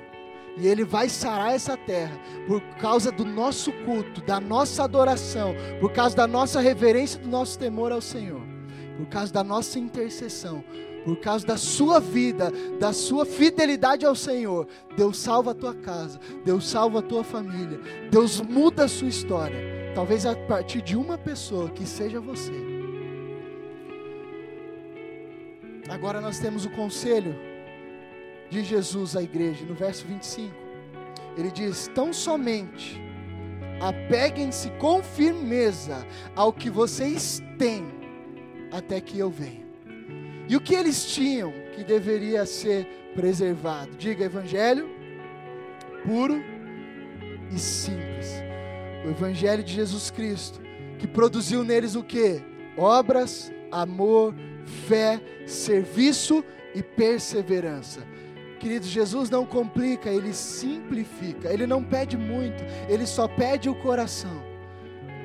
[0.57, 5.93] E Ele vai sarar essa terra por causa do nosso culto, da nossa adoração, por
[5.93, 8.41] causa da nossa reverência, do nosso temor ao Senhor,
[8.97, 10.65] por causa da nossa intercessão,
[11.05, 14.66] por causa da sua vida, da sua fidelidade ao Senhor.
[14.96, 17.80] Deus salva a tua casa, Deus salva a tua família,
[18.11, 19.92] Deus muda a sua história.
[19.94, 22.53] Talvez a partir de uma pessoa que seja você.
[25.88, 27.34] Agora nós temos o conselho
[28.48, 30.55] de Jesus à igreja, no verso 25.
[31.36, 33.01] Ele diz: Tão somente
[33.80, 37.84] apeguem-se com firmeza ao que vocês têm,
[38.70, 39.70] até que eu venha.
[40.51, 42.84] E o que eles tinham que deveria ser
[43.14, 43.96] preservado?
[43.96, 44.90] Diga evangelho
[46.05, 46.42] puro
[47.55, 48.32] e simples.
[49.07, 50.61] O evangelho de Jesus Cristo,
[50.98, 52.42] que produziu neles o que?
[52.76, 54.34] Obras, amor,
[54.88, 56.44] fé, serviço
[56.74, 58.01] e perseverança.
[58.59, 61.48] Queridos, Jesus não complica, ele simplifica.
[61.53, 64.49] Ele não pede muito, ele só pede o coração.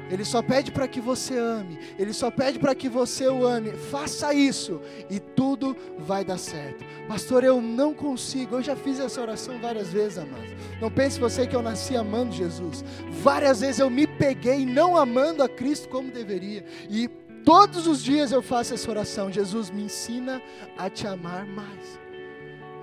[0.10, 3.72] Ele só pede para que você ame, ele só pede para que você o ame.
[3.72, 6.86] Faça isso e tudo vai dar certo.
[7.08, 8.56] Pastor, eu não consigo.
[8.56, 10.52] Eu já fiz essa oração várias vezes, amados.
[10.80, 12.84] Não pense você que eu nasci amando Jesus.
[13.22, 16.64] Várias vezes eu me peguei não amando a Cristo como deveria.
[16.90, 17.08] E
[17.44, 19.32] todos os dias eu faço essa oração.
[19.32, 20.42] Jesus, me ensina
[20.78, 22.06] a te amar mais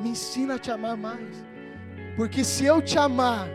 [0.03, 1.45] me ensina a te amar mais.
[2.17, 3.49] Porque se eu te amar,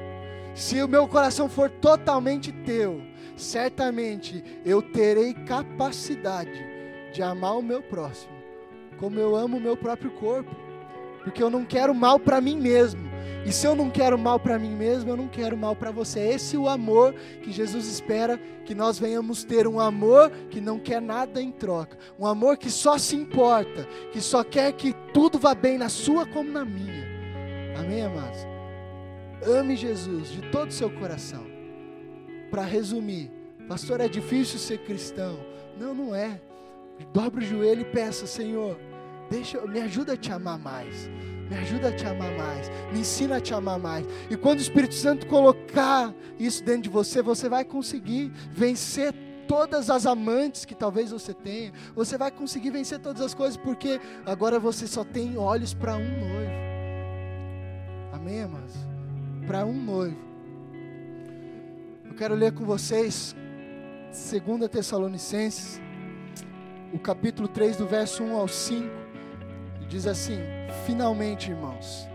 [0.56, 3.02] se o meu coração for totalmente teu,
[3.38, 6.66] certamente eu terei capacidade
[7.14, 8.34] de amar o meu próximo,
[8.98, 10.56] como eu amo o meu próprio corpo.
[11.24, 13.02] Porque eu não quero mal para mim mesmo.
[13.46, 16.20] E se eu não quero mal para mim mesmo, eu não quero mal para você.
[16.20, 20.80] Esse é o amor que Jesus espera que nós venhamos ter um amor que não
[20.80, 25.38] quer nada em troca, um amor que só se importa, que só quer que tudo
[25.38, 27.06] vá bem na sua como na minha.
[27.78, 28.40] Amém, amados.
[29.46, 31.57] Ame Jesus de todo o seu coração.
[32.50, 33.32] Para resumir,
[33.68, 35.38] pastor, é difícil ser cristão.
[35.80, 36.40] Não, não é.
[37.14, 38.78] Dobre o joelho e peça, Senhor,
[39.30, 41.10] deixa, me ajuda a te amar mais.
[41.50, 42.70] Me ajuda a te amar mais.
[42.92, 44.06] Me ensina a te amar mais.
[44.30, 49.14] E quando o Espírito Santo colocar isso dentro de você, você vai conseguir vencer
[49.48, 51.72] todas as amantes que talvez você tenha.
[51.96, 56.20] Você vai conseguir vencer todas as coisas, porque agora você só tem olhos para um
[56.20, 56.52] noivo.
[58.12, 58.76] Amém, amados?
[59.48, 60.27] Para um noivo.
[62.18, 63.36] Quero ler com vocês
[64.08, 65.80] 2 Tessalonicenses,
[66.92, 68.90] o capítulo 3, do verso 1 ao 5.
[69.88, 70.40] Diz assim:
[70.88, 72.08] finalmente, irmãos,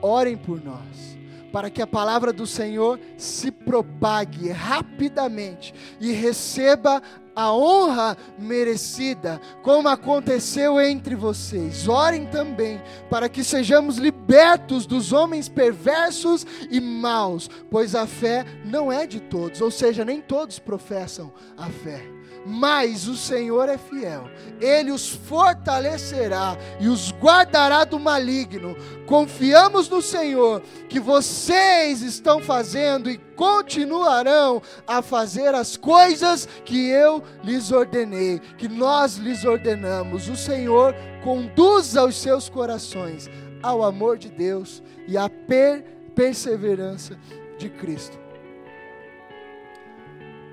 [0.00, 1.18] orem por nós,
[1.52, 7.02] para que a palavra do Senhor se propague rapidamente e receba
[7.34, 11.88] a honra merecida, como aconteceu entre vocês.
[11.88, 18.92] Orem também para que sejamos libertos dos homens perversos e maus, pois a fé não
[18.92, 24.24] é de todos, ou seja, nem todos professam a fé mas o Senhor é fiel.
[24.60, 28.76] Ele os fortalecerá e os guardará do maligno.
[29.06, 37.22] Confiamos no Senhor que vocês estão fazendo e continuarão a fazer as coisas que eu
[37.42, 40.28] lhes ordenei, que nós lhes ordenamos.
[40.28, 43.28] O Senhor conduza os seus corações
[43.62, 45.82] ao amor de Deus e à per
[46.14, 47.16] perseverança
[47.58, 48.18] de Cristo.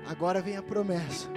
[0.06, 1.28] Agora vem a promessa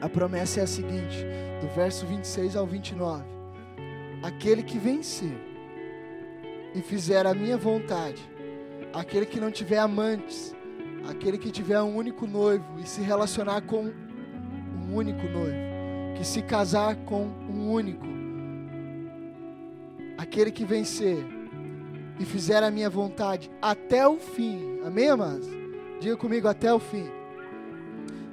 [0.00, 1.24] a promessa é a seguinte,
[1.60, 3.24] do verso 26 ao 29.
[4.22, 5.36] Aquele que vencer
[6.74, 8.22] e fizer a minha vontade,
[8.92, 10.54] aquele que não tiver amantes,
[11.08, 13.92] aquele que tiver um único noivo e se relacionar com
[14.88, 15.56] um único noivo,
[16.16, 18.06] que se casar com um único,
[20.18, 21.24] aquele que vencer
[22.18, 25.46] e fizer a minha vontade até o fim, amém, amados?
[26.00, 27.15] Diga comigo até o fim.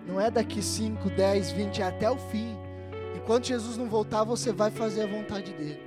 [0.05, 2.57] Não é daqui 5, 10, 20, é até o fim.
[3.15, 5.79] Enquanto Jesus não voltar, você vai fazer a vontade dele.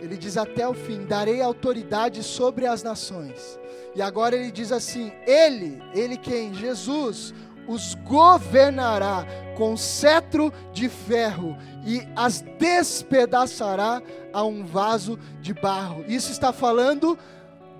[0.00, 3.58] Ele diz até o fim: darei autoridade sobre as nações.
[3.94, 6.54] E agora ele diz assim: Ele, ele quem?
[6.54, 7.34] Jesus,
[7.68, 9.24] os governará
[9.56, 11.56] com cetro de ferro
[11.86, 14.02] e as despedaçará
[14.32, 16.04] a um vaso de barro.
[16.08, 17.18] Isso está falando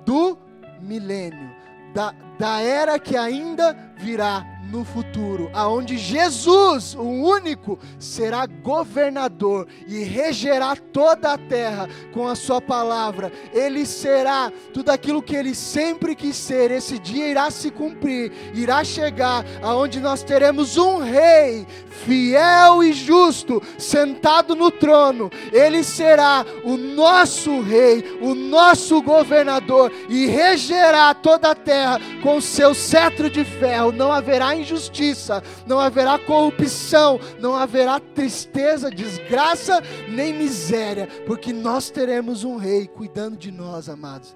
[0.04, 0.38] do
[0.80, 1.50] milênio,
[1.94, 10.04] da, da era que ainda virá no futuro, aonde Jesus, o único, será governador e
[10.04, 13.32] regerá toda a terra com a sua palavra.
[13.52, 16.70] Ele será tudo aquilo que ele sempre quis ser.
[16.70, 21.66] Esse dia irá se cumprir, irá chegar aonde nós teremos um rei
[22.04, 25.30] fiel e justo sentado no trono.
[25.52, 32.74] Ele será o nosso rei, o nosso governador e regerá toda a terra com seu
[32.74, 33.92] cetro de ferro.
[33.92, 42.44] Não haverá injustiça, não haverá corrupção, não haverá tristeza, desgraça nem miséria, porque nós teremos
[42.44, 44.34] um rei cuidando de nós, amados.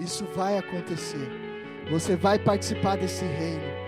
[0.00, 1.28] Isso vai acontecer.
[1.90, 3.86] Você vai participar desse reino.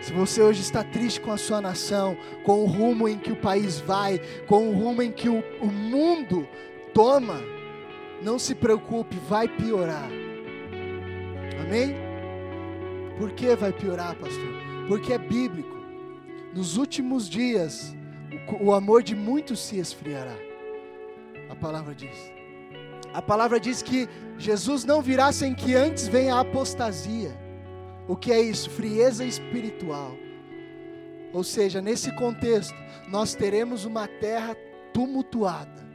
[0.00, 3.36] Se você hoje está triste com a sua nação, com o rumo em que o
[3.36, 6.46] país vai, com o rumo em que o, o mundo
[6.94, 7.42] toma,
[8.22, 10.08] não se preocupe, vai piorar.
[11.60, 12.05] Amém?
[13.18, 14.52] Por que vai piorar, pastor?
[14.88, 15.76] Porque é bíblico.
[16.54, 17.94] Nos últimos dias,
[18.60, 20.36] o, o amor de muitos se esfriará.
[21.48, 22.32] A palavra diz.
[23.12, 27.34] A palavra diz que Jesus não virá sem que antes venha a apostasia.
[28.06, 28.68] O que é isso?
[28.70, 30.12] Frieza espiritual.
[31.32, 32.74] Ou seja, nesse contexto,
[33.08, 34.56] nós teremos uma terra
[34.92, 35.86] tumultuada.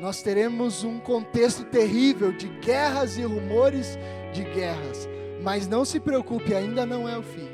[0.00, 3.98] Nós teremos um contexto terrível de guerras e rumores
[4.32, 5.08] de guerras.
[5.42, 7.48] Mas não se preocupe, ainda não é o fim.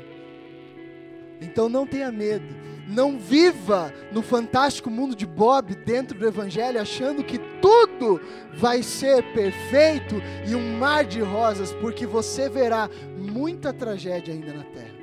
[1.41, 2.69] Então não tenha medo.
[2.87, 8.19] Não viva no fantástico mundo de Bob dentro do Evangelho achando que tudo
[8.55, 10.15] vai ser perfeito
[10.47, 14.99] e um mar de rosas, porque você verá muita tragédia ainda na terra.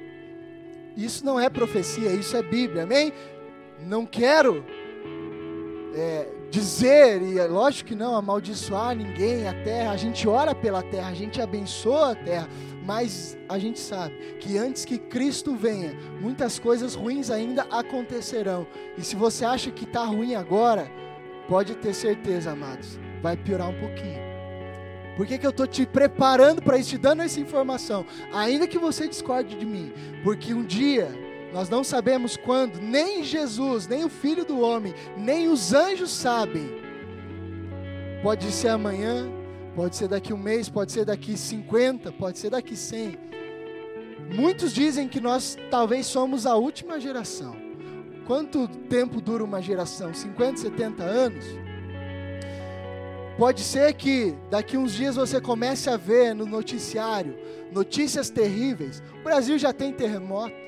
[0.97, 3.13] Isso não é profecia, isso é Bíblia, amém?
[3.81, 4.65] Não quero
[5.95, 10.83] é, dizer, e é lógico que não, amaldiçoar ninguém, a terra, a gente ora pela
[10.83, 12.49] terra, a gente abençoa a terra,
[12.85, 18.67] mas a gente sabe que antes que Cristo venha, muitas coisas ruins ainda acontecerão.
[18.97, 20.91] E se você acha que está ruim agora,
[21.49, 24.25] pode ter certeza, amados, vai piorar um pouquinho.
[25.17, 28.05] Por que, que eu estou te preparando para isso, te dando essa informação?
[28.33, 29.91] Ainda que você discorde de mim,
[30.23, 31.09] porque um dia,
[31.57, 36.71] nós não sabemos quando, nem Jesus, nem o Filho do Homem, nem os anjos sabem.
[38.23, 39.31] Pode ser amanhã,
[39.77, 43.19] Pode ser daqui um mês, pode ser daqui 50, pode ser daqui 100.
[44.35, 47.55] Muitos dizem que nós talvez somos a última geração.
[48.27, 50.15] Quanto tempo dura uma geração?
[50.15, 51.45] 50, 70 anos?
[53.37, 57.37] Pode ser que daqui uns dias você comece a ver no noticiário
[57.71, 59.03] notícias terríveis.
[59.21, 60.66] O Brasil já tem terremoto.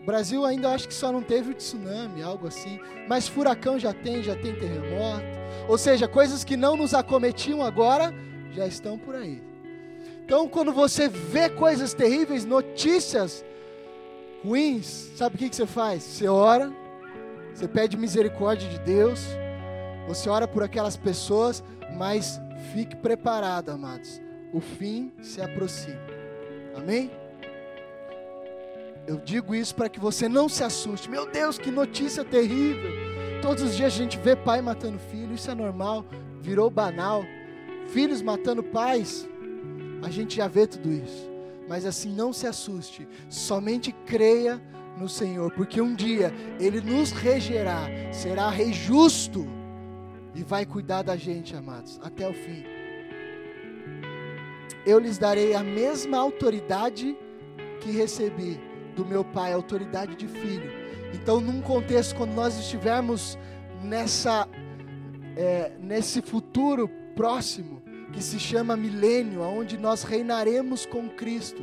[0.00, 2.80] O Brasil ainda acho que só não teve o tsunami, algo assim.
[3.06, 5.24] Mas furacão já tem, já tem terremoto.
[5.68, 8.14] Ou seja, coisas que não nos acometiam agora
[8.52, 9.42] já estão por aí.
[10.24, 13.44] Então, quando você vê coisas terríveis, notícias
[14.42, 16.02] ruins, sabe o que, que você faz?
[16.02, 16.72] Você ora,
[17.52, 19.26] você pede misericórdia de Deus,
[20.06, 21.62] você ora por aquelas pessoas,
[21.96, 22.40] mas
[22.72, 24.20] fique preparado, amados.
[24.52, 26.00] O fim se aproxima.
[26.74, 27.10] Amém?
[29.06, 31.10] Eu digo isso para que você não se assuste.
[31.10, 32.90] Meu Deus, que notícia terrível!
[33.42, 36.04] Todos os dias a gente vê pai matando filho, isso é normal,
[36.40, 37.24] virou banal.
[37.88, 39.28] Filhos matando pais,
[40.02, 41.28] a gente já vê tudo isso.
[41.68, 44.60] Mas assim, não se assuste, somente creia
[44.96, 49.46] no Senhor, porque um dia Ele nos regerá, será rei justo
[50.34, 52.64] e vai cuidar da gente, amados, até o fim.
[54.86, 57.16] Eu lhes darei a mesma autoridade
[57.80, 58.60] que recebi
[59.02, 60.80] do meu Pai, autoridade de filho
[61.12, 63.38] então, num contexto, quando nós estivermos
[63.82, 64.48] nessa,
[65.36, 67.82] é, nesse futuro próximo,
[68.12, 71.62] que se chama milênio, onde nós reinaremos com Cristo,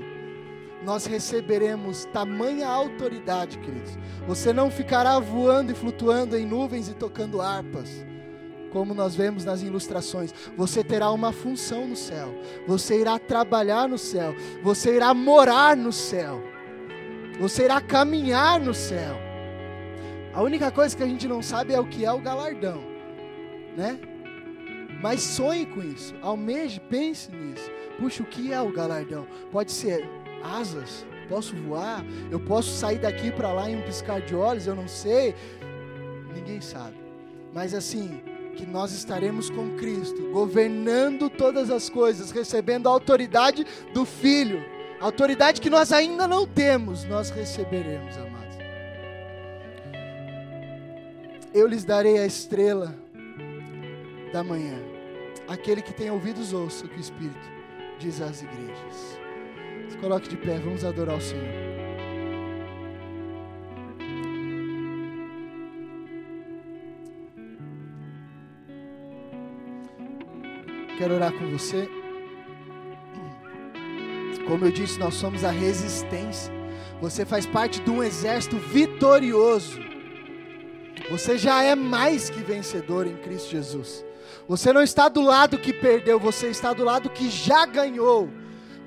[0.83, 3.97] nós receberemos tamanha autoridade, queridos.
[4.27, 8.05] Você não ficará voando e flutuando em nuvens e tocando harpas,
[8.71, 10.33] como nós vemos nas ilustrações.
[10.55, 12.33] Você terá uma função no céu,
[12.65, 14.33] você irá trabalhar no céu,
[14.63, 16.41] você irá morar no céu,
[17.39, 19.15] você irá caminhar no céu.
[20.33, 22.81] A única coisa que a gente não sabe é o que é o galardão,
[23.75, 23.99] né?
[25.01, 27.69] Mas sonhe com isso, almeje, pense nisso.
[27.99, 29.27] Puxa, o que é o galardão?
[29.51, 30.07] Pode ser
[30.43, 34.75] asas, posso voar, eu posso sair daqui para lá em um piscar de olhos, eu
[34.75, 35.35] não sei.
[36.33, 36.95] Ninguém sabe.
[37.53, 38.21] Mas assim,
[38.55, 44.63] que nós estaremos com Cristo, governando todas as coisas, recebendo a autoridade do Filho,
[45.00, 48.58] Autoridade que nós ainda não temos, nós receberemos, amados.
[51.54, 52.95] Eu lhes darei a estrela
[54.34, 54.78] da manhã.
[55.48, 57.50] Aquele que tem ouvidos, ouça o que o Espírito
[58.00, 59.20] diz às igrejas.
[59.89, 61.45] Se coloque de pé, vamos adorar o Senhor.
[70.98, 71.88] Quero orar com você.
[74.48, 76.54] Como eu disse, nós somos a resistência.
[77.02, 79.80] Você faz parte de um exército vitorioso.
[81.10, 84.06] Você já é mais que vencedor em Cristo Jesus.
[84.48, 88.30] Você não está do lado que perdeu, você está do lado que já ganhou.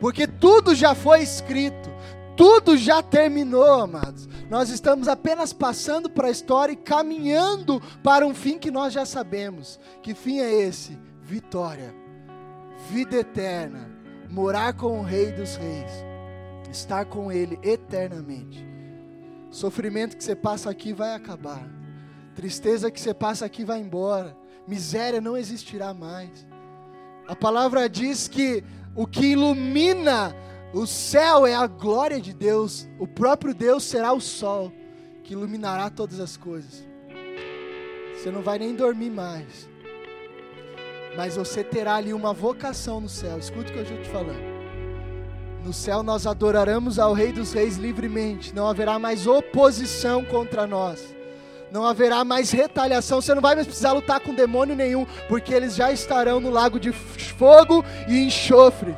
[0.01, 1.91] Porque tudo já foi escrito,
[2.37, 4.29] tudo já terminou, amados.
[4.49, 9.05] Nós estamos apenas passando para a história e caminhando para um fim que nós já
[9.05, 9.79] sabemos.
[10.03, 10.99] Que fim é esse?
[11.23, 11.95] Vitória,
[12.91, 13.90] vida eterna,
[14.31, 15.91] morar com o Rei dos Reis,
[16.71, 18.65] estar com Ele eternamente.
[19.51, 21.69] Sofrimento que você passa aqui vai acabar,
[22.35, 26.47] tristeza que você passa aqui vai embora, miséria não existirá mais.
[27.27, 28.63] A palavra diz que
[28.95, 30.35] o que ilumina
[30.73, 34.73] o céu é a glória de Deus, o próprio Deus será o sol
[35.25, 36.85] que iluminará todas as coisas.
[38.15, 39.70] Você não vai nem dormir mais,
[41.17, 43.39] mas você terá ali uma vocação no céu.
[43.39, 44.51] Escute o que eu estou te falando.
[45.65, 51.15] No céu nós adoraremos ao Rei dos Reis livremente, não haverá mais oposição contra nós
[51.71, 55.75] não haverá mais retaliação, você não vai mais precisar lutar com demônio nenhum, porque eles
[55.75, 58.97] já estarão no lago de fogo e enxofre.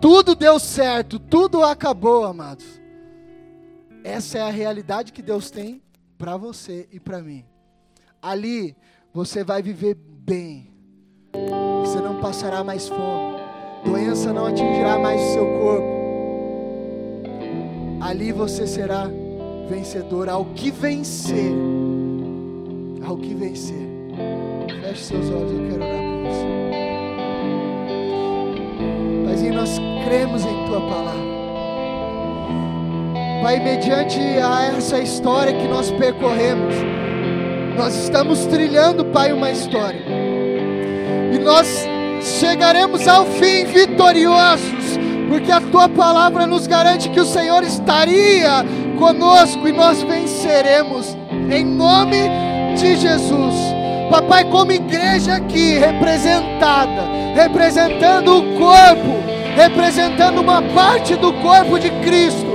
[0.00, 2.80] Tudo deu certo, tudo acabou, amados.
[4.02, 5.82] Essa é a realidade que Deus tem
[6.18, 7.44] para você e para mim.
[8.20, 8.76] Ali
[9.12, 10.73] você vai viver bem.
[11.80, 13.34] Você não passará mais fome.
[13.84, 15.94] Doença não atingirá mais o seu corpo.
[18.00, 19.10] Ali você será
[19.68, 21.52] vencedor, ao que vencer,
[23.06, 23.88] ao que vencer.
[24.82, 26.46] Feche seus olhos, eu quero orar por você.
[29.24, 31.34] Paizinho, nós cremos em Tua palavra.
[33.42, 36.74] Pai, mediante a essa história que nós percorremos,
[37.76, 40.23] nós estamos trilhando, Pai, uma história.
[41.32, 41.86] E nós
[42.20, 44.98] chegaremos ao fim vitoriosos,
[45.28, 48.64] porque a tua palavra nos garante que o Senhor estaria
[48.98, 51.16] conosco e nós venceremos
[51.50, 52.28] em nome
[52.76, 53.54] de Jesus.
[54.10, 57.02] Papai, como igreja aqui representada,
[57.34, 59.22] representando o corpo,
[59.56, 62.54] representando uma parte do corpo de Cristo,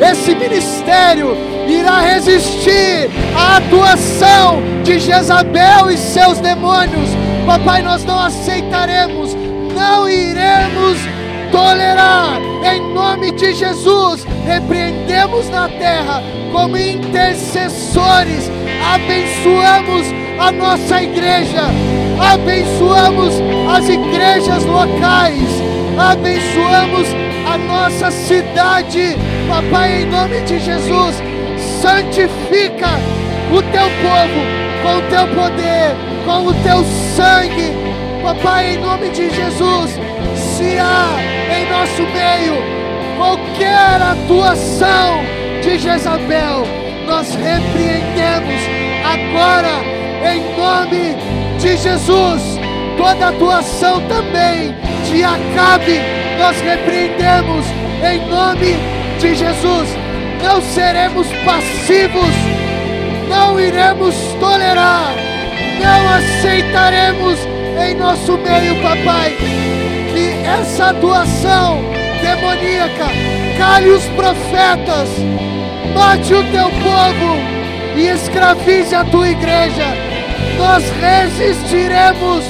[0.00, 1.36] esse ministério
[1.68, 7.21] irá resistir à atuação de Jezabel e seus demônios.
[7.46, 9.34] Papai, nós não aceitaremos,
[9.74, 10.98] não iremos
[11.50, 12.40] tolerar.
[12.64, 16.22] Em nome de Jesus, repreendemos na terra
[16.52, 18.50] como intercessores,
[18.94, 20.06] abençoamos
[20.38, 21.62] a nossa igreja,
[22.32, 23.34] abençoamos
[23.74, 25.48] as igrejas locais,
[25.98, 27.08] abençoamos
[27.52, 29.16] a nossa cidade,
[29.48, 31.16] papai, em nome de Jesus,
[31.80, 32.88] santifica
[33.50, 36.84] o teu povo com o teu poder, com o teu
[37.16, 37.72] sangue,
[38.22, 40.12] papai, em nome de Jesus
[40.62, 41.16] se há
[41.56, 42.54] em nosso meio
[43.16, 45.22] qualquer atuação
[45.62, 46.64] de Jezabel,
[47.06, 48.62] nós repreendemos
[49.04, 49.82] agora,
[50.32, 51.16] em nome
[51.58, 52.42] de Jesus,
[52.96, 54.74] toda atuação também
[55.10, 56.00] de Acabe,
[56.38, 57.64] nós repreendemos
[58.02, 58.76] em nome
[59.20, 59.88] de Jesus.
[60.42, 62.34] Não seremos passivos,
[63.28, 65.14] não iremos tolerar,
[65.82, 67.38] não aceitaremos
[67.86, 69.36] em nosso meio, papai
[70.62, 71.80] essa atuação
[72.20, 73.06] demoníaca,
[73.56, 75.08] cale os profetas,
[75.94, 77.36] mate o teu povo
[77.96, 79.86] e escravize a tua igreja.
[80.58, 82.44] Nós resistiremos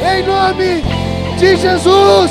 [0.00, 0.82] em nome
[1.38, 2.30] de Jesus.